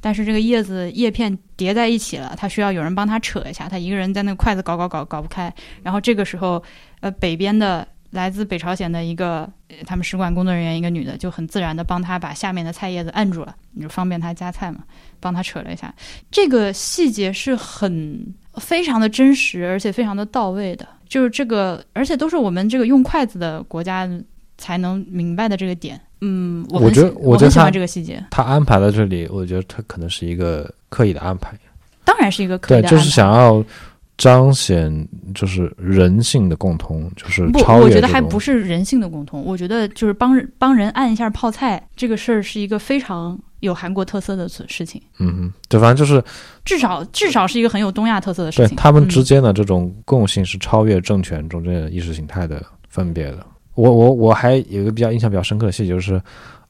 [0.00, 6.62] 但是这个叶子叶片叠在一起了，他需要有人帮他扯一下，他一个人在那筷子搞搞搞搞不开，然后这个时候，
[7.00, 9.48] 呃，北边的来自北朝鲜的一个
[9.86, 14.80] 他们使馆工作人员，一个女的就很自然的帮他把下面的菜叶子按住了，你就方便他夹菜嘛，
[15.20, 15.94] 帮他扯了一下，
[16.30, 24.08] 这个细节是很非常的真实，而且非常的到位的，就是这个，而且都是我们这个用筷子的国家
[24.58, 26.00] 才能明白的这个点。
[26.20, 31.52] 嗯，我觉得我很喜我觉得他欢这个细节，他安排在这里，我觉得他可能是一个刻意的安排，
[32.04, 33.64] 当然是一个刻意对，就是想要
[34.18, 46.22] 彰显就是人性的共通，就是不，超越我觉得还不是人性的共通，我觉得就是帮人帮人按一下泡菜这个事儿是一个非常有韩国特色的事事情，嗯哼，对，反正就是
[46.66, 48.76] 至少至少是一个很有东亚特色的事情。
[48.76, 49.08] 对他们嗯。
[49.08, 53.46] 之间的这种共性是超越政权中间的意识形态的分别的。
[53.80, 56.20] 我我我还有一个比较印象比较深刻的细节，就是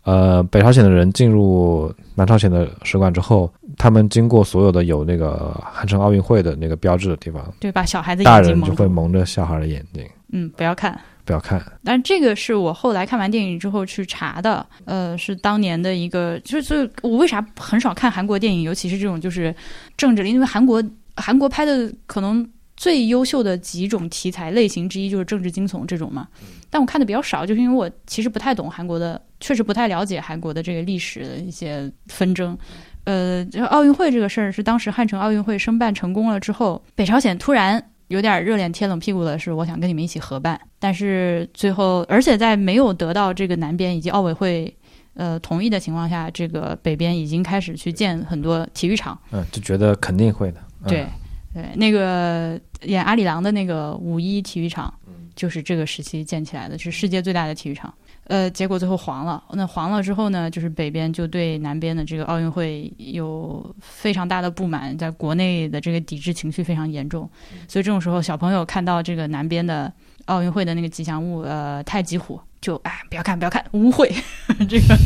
[0.04, 10.98] 呃，北朝鲜的人进入南朝鲜的使馆之后，他们经过所有的有那个汉城奥运会的那个标志的地方，对，把小孩子大眼睛就会蒙着小孩的眼睛，嗯，不要看。
[11.22, 11.62] 不要看。
[11.84, 19.54] 但这个是我后来看完电影之后去查的，呃，是当年的一个，就是所以我为啥很少看韩国电影，尤其是这种就是
[19.96, 20.82] 政治的，因为韩国
[21.14, 22.44] 韩国拍的可能
[22.80, 26.26] 最优秀的几种题材类型之一就是政治惊悚这种嘛，
[26.70, 32.56] 但我看的比较少，就是因为我其实不太懂韩国的，确实不太了解韩国的这个历史的一些纷争。
[33.04, 44.74] 呃，这奥运会这个事儿是当时汉城奥运会申办成功了之后，北朝鲜突然有点热脸贴冷屁股的是，我想跟你们一起合办，但是最后，而且在没有得到这个南边以及奥委会
[45.12, 49.18] 呃同意的情况下，这个北边已经开始去建很多体育场。
[49.32, 50.60] 嗯，就觉得肯定会的。
[50.84, 51.06] 嗯、对，
[51.52, 54.92] 对，那个演阿里郎的那个五一体育场，
[55.34, 57.92] 就是这个时期建起来的，是世界最大的体育场。
[58.24, 59.42] 呃，结果最后黄了。
[59.54, 67.28] 那黄了之后呢，就是北边就对南边的这个奥运会有非常大的不满，在国内的这个抵制情绪非常严重。
[67.66, 69.92] 所以这种时候，小朋友看到这个南边的
[70.26, 74.08] 奥运会的那个吉祥物，呃，太极虎，就哎，不要看，不要看，污秽，
[74.68, 74.96] 这个，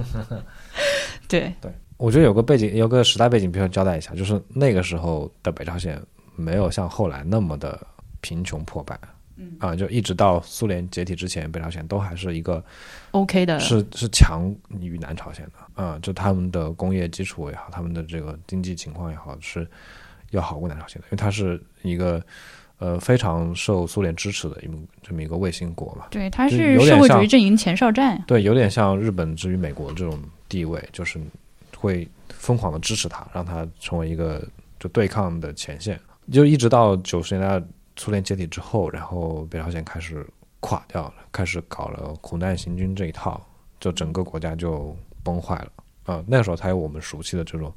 [1.28, 1.54] 对，
[2.00, 6.00] 我觉得有个背景，有个时代背景，必须要交代一下，就是那个时候的北朝鲜
[6.34, 7.78] 没有像后来那么的
[8.22, 8.98] 贫穷破败。
[9.42, 12.62] 嗯啊，就一直到苏联解体之前，北朝鲜都还是一个
[13.12, 19.66] ，OK 的，是是强于南朝鲜的啊，就他们的工业基础也好，他们的这个经济情况也好，是
[20.30, 22.22] 要好过南朝鲜的，因为它是一个
[22.76, 26.08] 呃非常受苏联支持的一么这么一个卫星国嘛。
[26.10, 28.22] 对，它是社会主义阵营前哨站。
[28.26, 30.18] 对，有点像日本之于美国这种
[30.50, 31.18] 地位，就是
[31.80, 34.46] 会疯狂的支持他，让他成为一个
[34.78, 35.98] 就对抗的前线。
[36.30, 37.66] 就一直到九十年代
[37.96, 40.26] 苏联解体之后，然后北朝鲜开始
[40.60, 43.40] 垮掉了，开始搞了苦难行军这一套，
[43.80, 45.72] 就整个国家就崩坏了
[46.04, 47.72] 啊、那时候才有我们熟悉的这种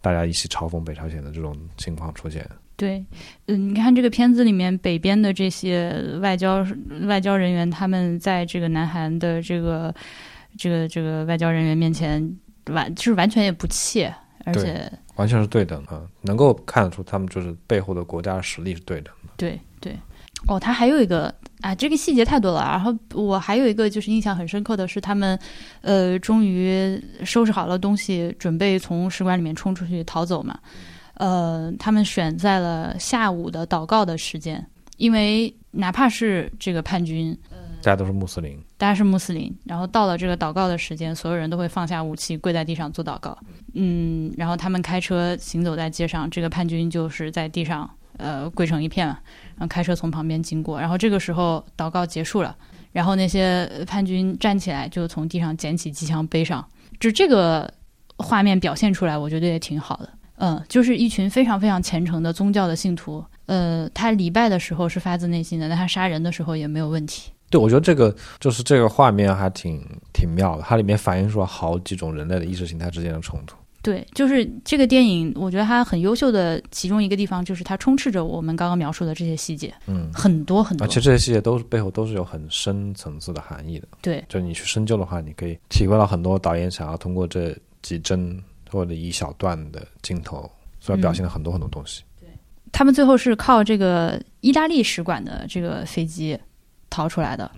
[0.00, 2.48] 大家一起嘲讽北朝鲜的这种情况出现。
[2.76, 3.04] 对，
[3.46, 6.66] 嗯，你看这个片子里面北边的这些外交
[7.02, 9.94] 外交人员，他们在这个南韩的这个
[10.58, 14.12] 这个这个外交人员面前完就是完全也不怯，
[14.44, 19.32] 而且完全是对等的，能够看得出他们就是背后的国家实力是对等的。
[19.36, 19.96] 对对。
[20.46, 22.60] 哦，他还有一个啊，这个细节太多了。
[22.60, 25.38] 然后我还有一个就是印象很深刻的是，他们
[25.80, 30.58] 呃终于收拾好了东西，准备从使馆里面冲出去逃走嘛。
[31.14, 34.62] 呃，他们选在了下午的祷告的时间，
[34.98, 37.34] 因为哪怕是这个叛军，
[37.84, 43.36] 大家都是穆斯林，大家是穆斯林，然后到了这个祷告的时间，所有人都会放下武器，跪在地上做祷告。
[43.74, 49.20] 嗯，然后他们开车行走在街上，这个叛军就是在地上呃跪成一片了，
[49.56, 52.56] 然后开车从旁边经过，然后这个时候祷告结束了，
[52.92, 56.66] 然后那些叛军站起来就从地上捡起机枪背上，
[56.98, 57.70] 就这个
[58.16, 60.08] 画面表现出来，我觉得也挺好的。
[60.36, 67.30] 嗯，就是一群非常非常虔诚的宗教的信徒，呃，他礼拜的时候是发自内心的，但他杀人的时候也没有问题。
[67.54, 69.80] 对，我觉得这个就是这个画面还挺
[70.12, 73.54] 挺妙的，它里面反映出了好几种人类的意识形态之间的冲突。
[73.80, 80.84] 对，就是这个电影，我觉得它很优秀的其中一个地方，就是它充斥着我们刚刚描述的这些细节，嗯，很多很多。
[80.84, 83.86] 而且这些细节都是背后都是有很深层次的含义的。
[84.02, 90.50] 对，就你去深究的话，你可以体会到很多导演想要通过这几帧或者一小段的镜头
[90.80, 92.02] 所要表现的很多很多东西。
[92.18, 92.28] 对
[92.72, 96.36] 他们最后是靠这个意大利使馆的这个飞机
[96.94, 97.50] 逃出来的。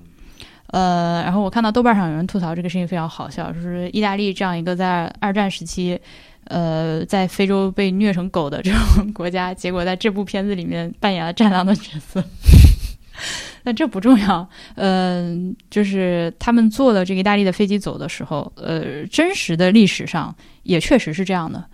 [0.68, 6.00] 呃，然后我看到豆瓣上有人吐槽这个事情非常好笑，就是意大利这样一个在二战时期，
[6.44, 12.24] 呃，在非洲被虐成狗的这种国家，结果在这部片子里面扮演了战狼的角色。
[13.62, 20.34] 但这不重要，嗯、就是他们坐了这个意大利的飞机走的时候，呃，真实的历史上
[20.64, 21.64] 也确实是这样的，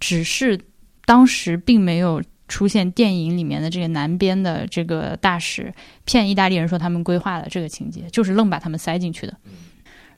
[0.00, 0.58] 只是
[1.04, 5.72] 当时并没有出现电影里面的这个南边的这个大使
[6.04, 9.36] 骗意大利人说他们规划了这个情节，就是愣把他们塞进去的。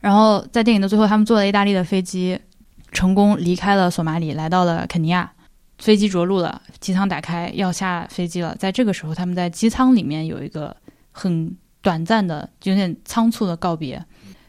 [0.01, 2.41] 然后在电影的最后，他们坐了意大利的飞机，
[2.93, 5.33] 成功离开了索马里，来到了肯尼亚。
[5.79, 8.55] 飞机着陆了，机舱打开，要下飞机了。
[8.57, 10.77] 在这个时候，他们在机舱里面有一个
[11.11, 14.05] 很短暂的、有点仓促的告别。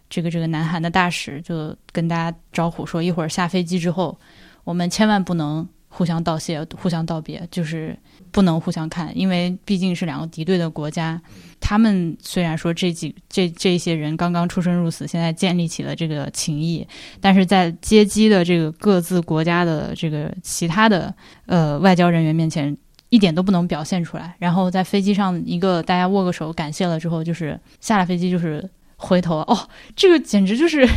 [0.10, 4.20] 这个这个南韩的大使就跟大家招呼说，一会儿下飞机之后，
[4.66, 7.96] 我们千万不能互相道谢、互相道别，就是
[8.32, 11.22] 不能互相看，因为毕竟是两个敌对的国家。
[11.60, 16.88] 他们虽然说这几这这些人刚刚出生入死，现在建立起了这个情谊，
[17.20, 21.14] 但是在接机的这个各自国家的这个其他的
[21.46, 22.76] 呃外交人员面前，
[23.10, 24.34] 一点都不能表现出来。
[24.40, 30.88] 然后在飞机上一个大家握个手感谢了之后，就是下了飞机就是回头哦，这个简直就是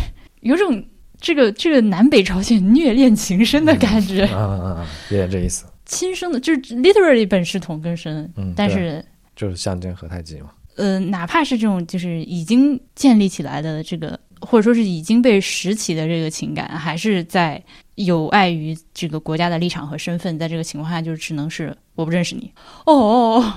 [0.40, 0.82] 有种
[1.24, 4.86] 这个这个南北朝鲜虐恋情深的感觉，啊啊啊！
[5.08, 9.02] 有点这意思，亲生的，就是 literally 本是同根生，嗯，但是。
[9.34, 10.50] 就是相煎何太急嘛。
[10.76, 17.60] 呃，哪怕是这种就是已经建立起来的这个，或者说是已经被拾起的这个情感，还是在
[17.94, 22.52] 有碍于这个国家的立场和身份，在这个情况下，就只能是我不认识你。
[22.84, 23.52] 哦哦哦，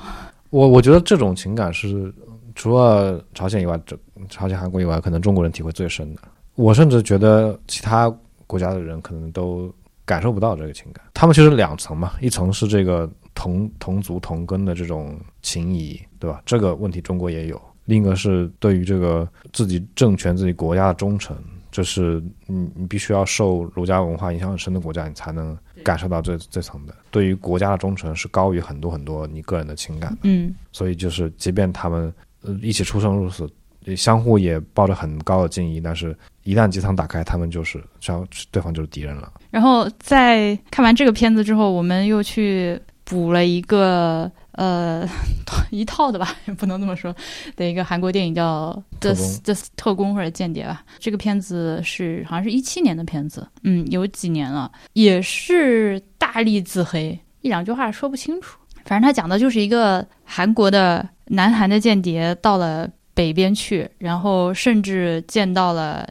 [0.51, 2.13] 我我觉得这种情感是
[2.55, 3.99] 除了朝鲜以外，这
[4.29, 6.21] 朝鲜、韩国以外，可能中国人体会最深的。
[6.57, 8.13] 我甚至觉得其他
[8.45, 11.05] 国家的人可能都感受不到这个情感。
[11.13, 16.41] 他们其实两层嘛，一层是这个同同族同根的这种情谊，对吧？
[16.45, 17.61] 这个问题中国也有。
[17.85, 21.37] 另一个是对于这个自己政权、自己国家的忠诚，
[21.71, 26.95] 就是你你必须要受儒家文化影响很深的国家，你才能感受到这这层的。
[27.11, 30.17] 对于国家的忠诚是高于很多很多你个人的情感的。
[30.23, 33.49] 嗯所以就是，即便他们呃一起出生入死，也
[33.95, 39.31] 相互也抱着很高的敬意，但是一旦机舱打开，他们就是相对方就是敌人了。
[39.49, 45.07] 然后在看完这个片子之后，我们又去补了一个呃
[45.71, 47.15] 一套的吧，也不能这么说
[47.55, 50.83] 的一个韩国电影叫《特 The 工 The 特工》或者间谍吧。
[50.99, 58.57] 这个片子是好像是一七年的片子，嗯，有几年了，也是大力自黑，一两句话说不清楚。
[58.85, 66.07] 反正他讲的就是一个韩国的南韩的间谍到了北边去，然后甚至见到了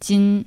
[0.00, 0.42] 金。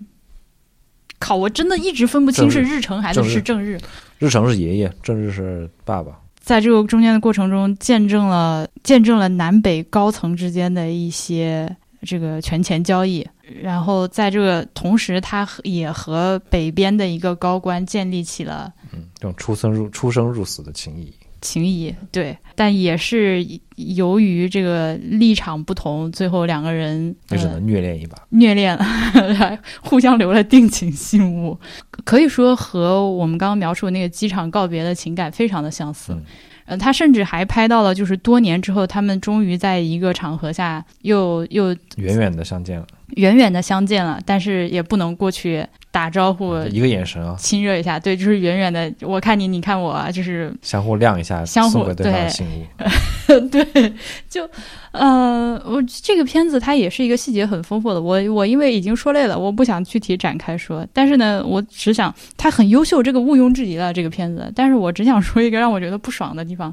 [1.19, 1.35] 靠！
[1.35, 3.79] 我真的一直分不清是日日程还是是正日。
[4.19, 6.11] 日程是爷爷，正日是爸爸。
[6.39, 13.27] 在这个中间的过程中，见证了见证了南北高层之间的一些这个权钱交易，
[13.63, 21.11] 然后在这个同时，他也和北边的一个高官建立起了嗯，这种出生入出生入死的情谊。
[21.41, 28.17] 情谊，对，但也是由于这个立场不同，最后两个人呃也只能虐恋一把。
[28.29, 31.57] 虐恋了，还互相留了定情信物，
[32.05, 36.13] 可以说和我们刚刚描述的那个机场告别的情感非常的相似。
[36.13, 36.23] 嗯
[36.67, 42.85] 呃，他甚至还拍到了，就是多年之后，他们终于在一个场合下又又远远的相见了，
[43.15, 45.65] 远远的相见了，但是也不能过去
[45.97, 53.49] 打招呼、一个眼神啊，亲热一下，对，就是远远的，我看你，你看我啊，就是相互亮一下，相互送给对方的对信物。
[53.49, 53.93] 对，
[54.29, 54.47] 就
[54.91, 57.99] 呃，我这个片子它也是一个细节很丰富的。
[57.99, 60.85] 我我因为已经说累了，我不想具体展开说。
[60.93, 64.51] 但是呢，我只想它很优秀，这个毋庸置疑了这个片子。
[64.55, 66.71] 但是我只想说一个让我觉得不爽的地方，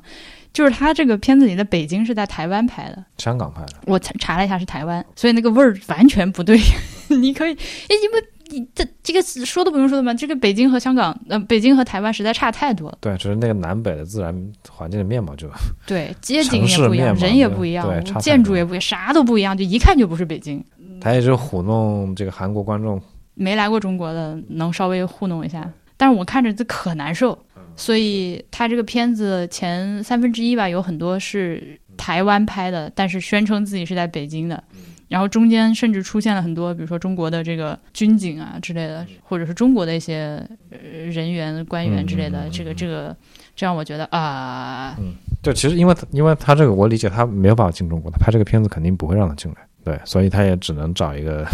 [0.53, 6.61] 就是它这个片子里的北京是在台湾拍的，香港拍的，我查查了一下是台湾，所以那个味儿完全不对。
[7.09, 8.34] 你可以，哎，因为你
[8.75, 12.99] 这这个说都不用说的嘛，这个北京和香港，呃，北京和台湾实在差太多了。
[13.01, 15.49] 对，只是那个南北的自然环境的面貌就
[15.87, 20.63] 对，街景也不一样，人也不一样建筑也不一样，啥都不一样，就一看就不是北京。
[21.01, 23.01] 他也是糊弄这个韩国观众。
[23.35, 27.37] 没来过中国的能稍微糊弄一下，但是我看着这可难受，
[27.75, 34.63] 所以他这个片子前三分之一吧，有很多是台湾拍的，但是宣称自己是在北京的，
[35.09, 40.79] 然后中间甚至出现了很多，比如说中国的这个军警啊之类的，或者是中国的一些呃
[41.11, 43.17] 人员、官员之类的，这个这个，
[43.55, 45.15] 这让我觉得啊，嗯。
[45.43, 51.47] 就其实因为因为他这个我理解他没有办法进中国，他拍这个片子肯定不会让他进来，对，所以他也只能找一个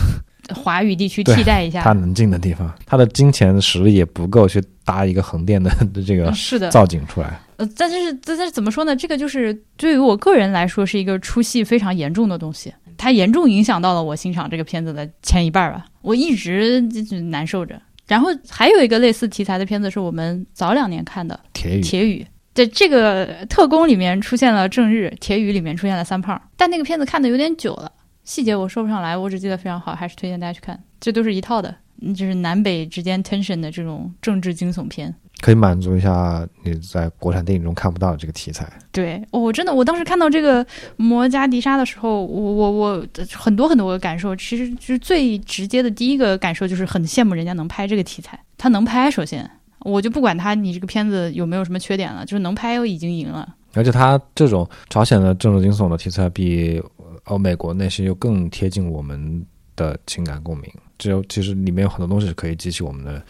[0.54, 1.82] 华语地区替代一下。
[1.84, 1.92] 他。
[1.92, 7.40] 能进的地方，他的金钱实力也不够去搭一个横店的的 这个嗯是的，造景出来。
[7.56, 8.94] 呃，但是但是怎么说呢？
[8.94, 17.80] 这个就是对于我个人来说是一个出戏非常严重的东西，它严重影响到了我欣赏这个片子的前一半儿吧，我一直就是难受着。
[18.06, 22.22] 然后还有一个类似题材的片子是我们早两年看的铁雨《铁雨》，
[22.52, 27.90] 在这个特工里面出现了正日，《铁雨》里面出现了三胖，但那个片子看的有点久了，
[28.24, 30.78] 细节我说不上来，我只记得非常好，还是推荐大家去看。
[31.00, 35.14] 这都是一套的，嗯就是南北之间 tension 的这种政治惊悚片。
[35.40, 38.70] 可以满足一下你在国产电影中看不到的这个题材。
[38.92, 40.64] 对，我真的，我当时看到这个
[40.96, 49.48] 摩加迪沙的时候，我我我很多很多的感受，其实就是最直接的第一个感受就是很羡慕人家能拍这个题材，他能拍，首先
[49.80, 53.56] 我就不管他你这个片子有没有什么缺点了，就是能拍又已经赢了。
[53.74, 56.82] 而且他这种朝鲜的政治惊悚的题材，比
[57.24, 60.70] 欧美国那些又更贴近我们的情感共鸣。
[60.98, 63.22] 只有其实里面有很多东西是可以激起我们的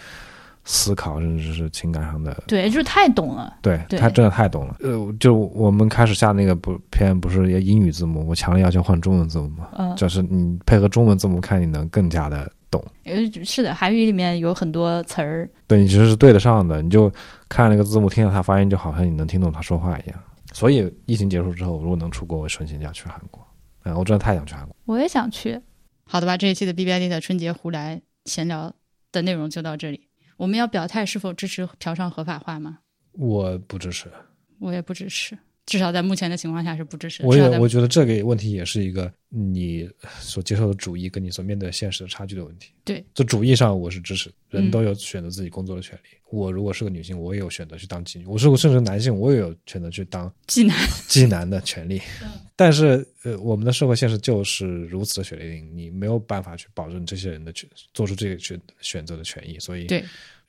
[0.72, 2.32] 思考，甚至是情感上的。
[2.46, 3.58] 对，就是太懂了。
[3.60, 4.76] 对对他真的太懂了。
[4.78, 12.80] 呃，就我们开始下那个不片不是也英语字幕，我强烈要求换中文字幕嘛，嗯，就是你配合中文字幕看，你能更加的懂。
[13.02, 17.12] 呃，是的，韩语里面有很多词儿，对你其实是对得上的，你就
[17.48, 20.18] 看那个字幕，听到他发音，就好像你能听懂他说话一样。
[20.52, 23.44] 所以疫情结束之后，如果能出国，我顺心就要去韩国。
[23.84, 24.76] 嗯，我真的太想去韩国。
[24.84, 25.60] 我也想去。
[26.04, 28.72] 好的吧，这一期的 B B I D 的春节胡来闲聊
[29.10, 30.08] 的内容就到这里。
[30.40, 32.78] 我们要表态是否支持嫖娼合法化吗？
[33.12, 34.10] 我不支持，
[34.58, 35.36] 我也不支持，
[35.70, 37.24] 至少在目前的情况下是不支持。
[37.24, 42.72] 我也我觉得这个问题也是一个你所接受的主义跟你所面对现实的差距的问题。
[42.84, 46.08] 对，这主义上我是支持，人嗯都有选择自己工作的权利。
[46.28, 50.76] 我如果是个女性，我也有选择去当妓女；我是我甚至男性，我也有选择去当妓男，
[51.08, 52.02] 妓男的权利。
[52.56, 60.04] 但是，呃，我们的社会现实就是如此的血淋淋，你没有办法去保证这些人的权做出这个选选择的权益，所以对，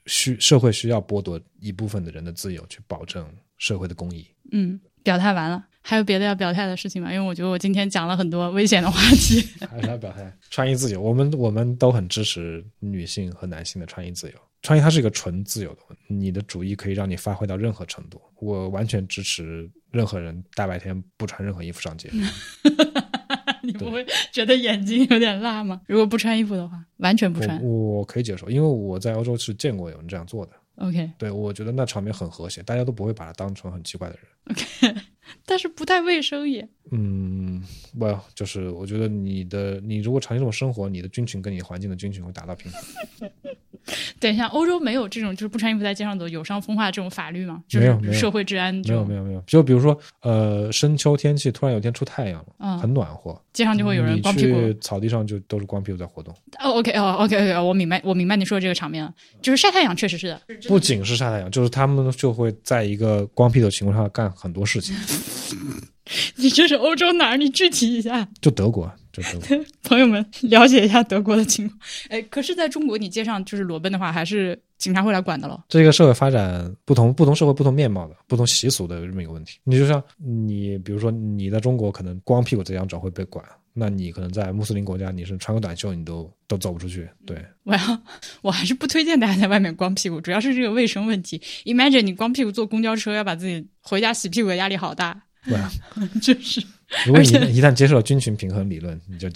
[0.07, 3.25] 需社会需要剥夺一部分的人的自由，去保证
[3.57, 4.27] 社会的公义。
[4.51, 7.11] 嗯，表态完了，还有别的要表态的事情吗？
[7.11, 9.41] 因为我觉得我今天讲了很多危险的话题。
[9.69, 14.33] 还是要表态，穿衣自由，我们我们都很支持女性和男性的穿衣自由。
[14.61, 18.21] 穿衣它是一个纯自由的，你的主意可以让你发挥到任何程度。
[18.35, 22.09] 我完全支持任何人大白天不穿任何衣服上街。
[23.63, 25.81] 你不会觉得眼睛有点辣吗？
[25.87, 27.63] 如果不穿衣服的话，完全不我穿。
[27.63, 30.51] 我可以接受，因为我在欧洲是见过有人这样做的。
[30.81, 34.23] OK，对我觉得那场面很和谐，大家都不会把他当成很奇怪的人。
[34.49, 35.01] OK，
[35.45, 36.67] 但是不太卫生也。
[36.91, 37.63] 嗯，
[37.97, 43.31] 不，就是我觉得你的你如果长期这种生活，你的菌群跟你环境的菌群会达到平衡。
[44.19, 47.61] 等一下，欧洲没有这种就是不穿衣服在街上走有伤风化这种法律吗？
[47.67, 54.73] 就没有没有是社会治安，没有没有没有，就比如说呃深秋天气，突然有一天出太阳了，嗯很暖和，街上就会有人光屁股。
[54.81, 56.33] 草地上就都是光屁股在活动。
[56.59, 60.41] 哦，OK，哦，OK，OK，、OK，我明白，我明白你说的这个场面了，就是晒太阳，确实是的。
[60.67, 64.95] 不仅是晒太阳，就是他们就会在一个光屁股的情况下干很多事情。
[66.35, 67.37] 你这是欧洲哪儿？
[67.37, 71.79] 你具体一下，就德国，就德国， 朋友们了解一下德国的情况。
[72.09, 75.61] 哎，可是在中国，你街上就是裸奔的话，还是警察会来管的喽？
[75.67, 79.59] 这个社会发展不同，不同社会不同面貌的、不同习俗的这么一个问题。
[79.63, 87.07] 你就像你，比如说你在中国可能光屁股这样走会被管，那你可能在穆斯林国家，你是穿个短袖你都都走不出去。
[87.25, 88.01] 对， 我要，
[88.41, 91.41] 我还是不推荐大家在外面光屁股，主要是这个卫生问题。
[91.65, 95.71] Imagine 你光屁股坐公交车，要把自己回家洗屁股的压力好大，对啊。
[96.21, 96.61] 就是。
[97.05, 99.29] 如果你一旦接受了菌群平衡理论，你就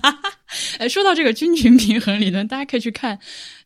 [0.78, 3.16] 哎，说到这个菌群平衡理论，大家可以去看，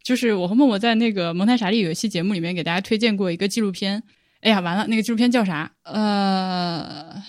[0.04, 4.02] 就是我和默默在那个蒙台傻利有一期节目里面给大家推荐过一个纪录片。
[4.42, 5.72] 哎呀，完了，那个纪录片叫啥？
[5.84, 7.20] 呃，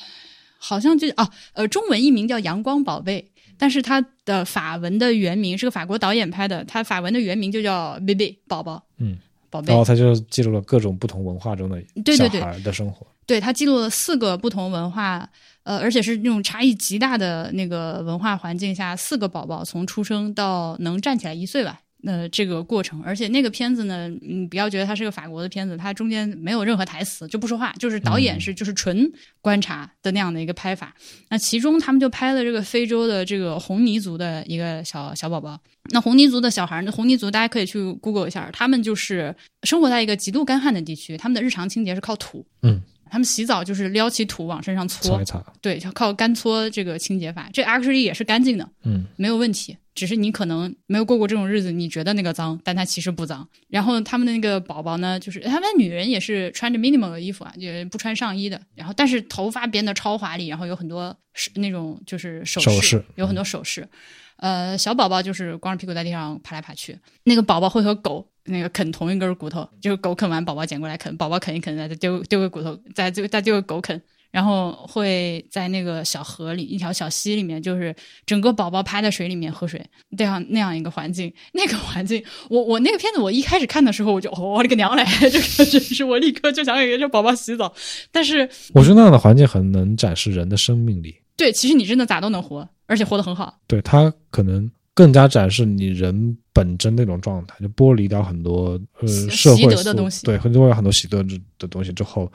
[0.58, 9.18] 好像就哦，呃，中文译名叫《阳光宝贝》，但是它的法文的原名是个法国导演拍的，它法文的原名就叫 “baby” 宝宝，嗯，
[9.50, 9.78] 宝贝然。
[9.78, 13.08] 后他就记录了各种不同文化中的小对对对孩的生活。
[13.08, 15.30] 对，它记录了四个不同文化，
[15.63, 23.03] 呃，而且是那种差异极大的那个文化环境下，四个宝宝从出生到能站起来一岁吧，呃，这个过程。
[23.03, 29.11] 而且那个片子呢，你，不要觉得它是个法国的片子，它中间没有任何台词，就不说话，就是导演是就是纯
[29.41, 30.95] 观察的那样的一个拍法。
[31.30, 35.59] 那其中他们就拍了这个非洲的这个红泥族的一个小小宝宝。
[35.91, 36.91] 那红泥族的小孩那？
[36.91, 42.45] 红泥族大家可以去 Google 一下，他们就是生活在一个极度干旱的地区，他们的日常清洁是靠土。
[42.61, 42.82] 嗯，
[43.12, 45.18] 他们洗澡就是撩起土往身上搓
[45.62, 49.78] 对，就靠干搓这个清洁法，这 actually 也是干净的，嗯，没有问题。
[49.95, 53.47] 只是你可能没有过过这种日子，你觉得那个脏，但它其实不脏。
[53.68, 58.62] 然后他们的那个宝宝呢，就是他们女人也是穿着 minimal 的衣服啊，也不穿上衣的。
[58.76, 63.89] 然后但是头发编得超华丽，然后有很多是那种就是首饰，首饰有很多首饰。
[64.36, 74.02] 呃，小宝宝就是光着屁股在地上爬来爬去，那个宝宝会和狗那个啃同一根骨头，就是狗啃完，宝宝捡过来啃，宝宝啃一啃，再丢丢个骨头，再丢再丢个狗啃。
[74.30, 77.95] 然后会在那个小河里，一条小溪里面，就是
[78.26, 79.84] 整个宝宝趴在水里面喝水，
[80.18, 87.74] 这样那样一个环境，那个环境，我 我那个片子我一开始看的时候，我就哦我的个娘嘞，这个真是我立刻就想给这宝宝洗澡。
[88.12, 93.58] 但是我觉得那样的环境很能展示人的生命力，对，其实你真的咋都能活，而且活得很好。
[93.66, 102.32] 对他可能更加展示你人本真那种状态，就剥离掉很多呃社会的东西对，很多很多习得之的东西之后，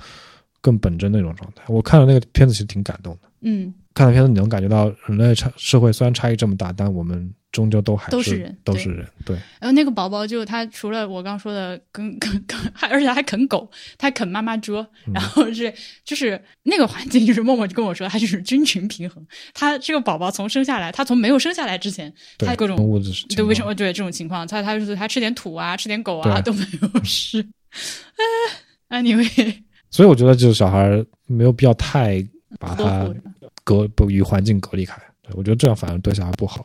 [0.61, 1.65] 更本真那种状态。
[1.67, 3.29] 我看了那个片子，其实挺感动的。
[3.41, 9.07] 嗯，看了片子，你能感觉到人类差社会虽然差异这么大，但我们终究都还都是人都是人。
[9.25, 15.73] 对，然后那个宝宝就他除了我刚说的跟 跟跟，还而且还啃狗，他还啃妈妈捉，嗯然后是
[16.05, 19.25] 就是那个环境，就是默默就跟我说，他就是菌群平衡。
[19.53, 27.47] 他这个宝宝从生下来，他从没有生下来之前，对他各种物质对为什么对这种情况，他他就是他吃点土啊，吃点狗啊都没有事。
[28.89, 29.55] 哎，anyway，
[29.91, 32.23] 所以我觉得就是小孩没有必要太
[32.59, 33.09] 把他
[33.65, 35.01] 隔不与环境隔离开。
[35.23, 36.61] 对我觉得这样反而对小孩不好。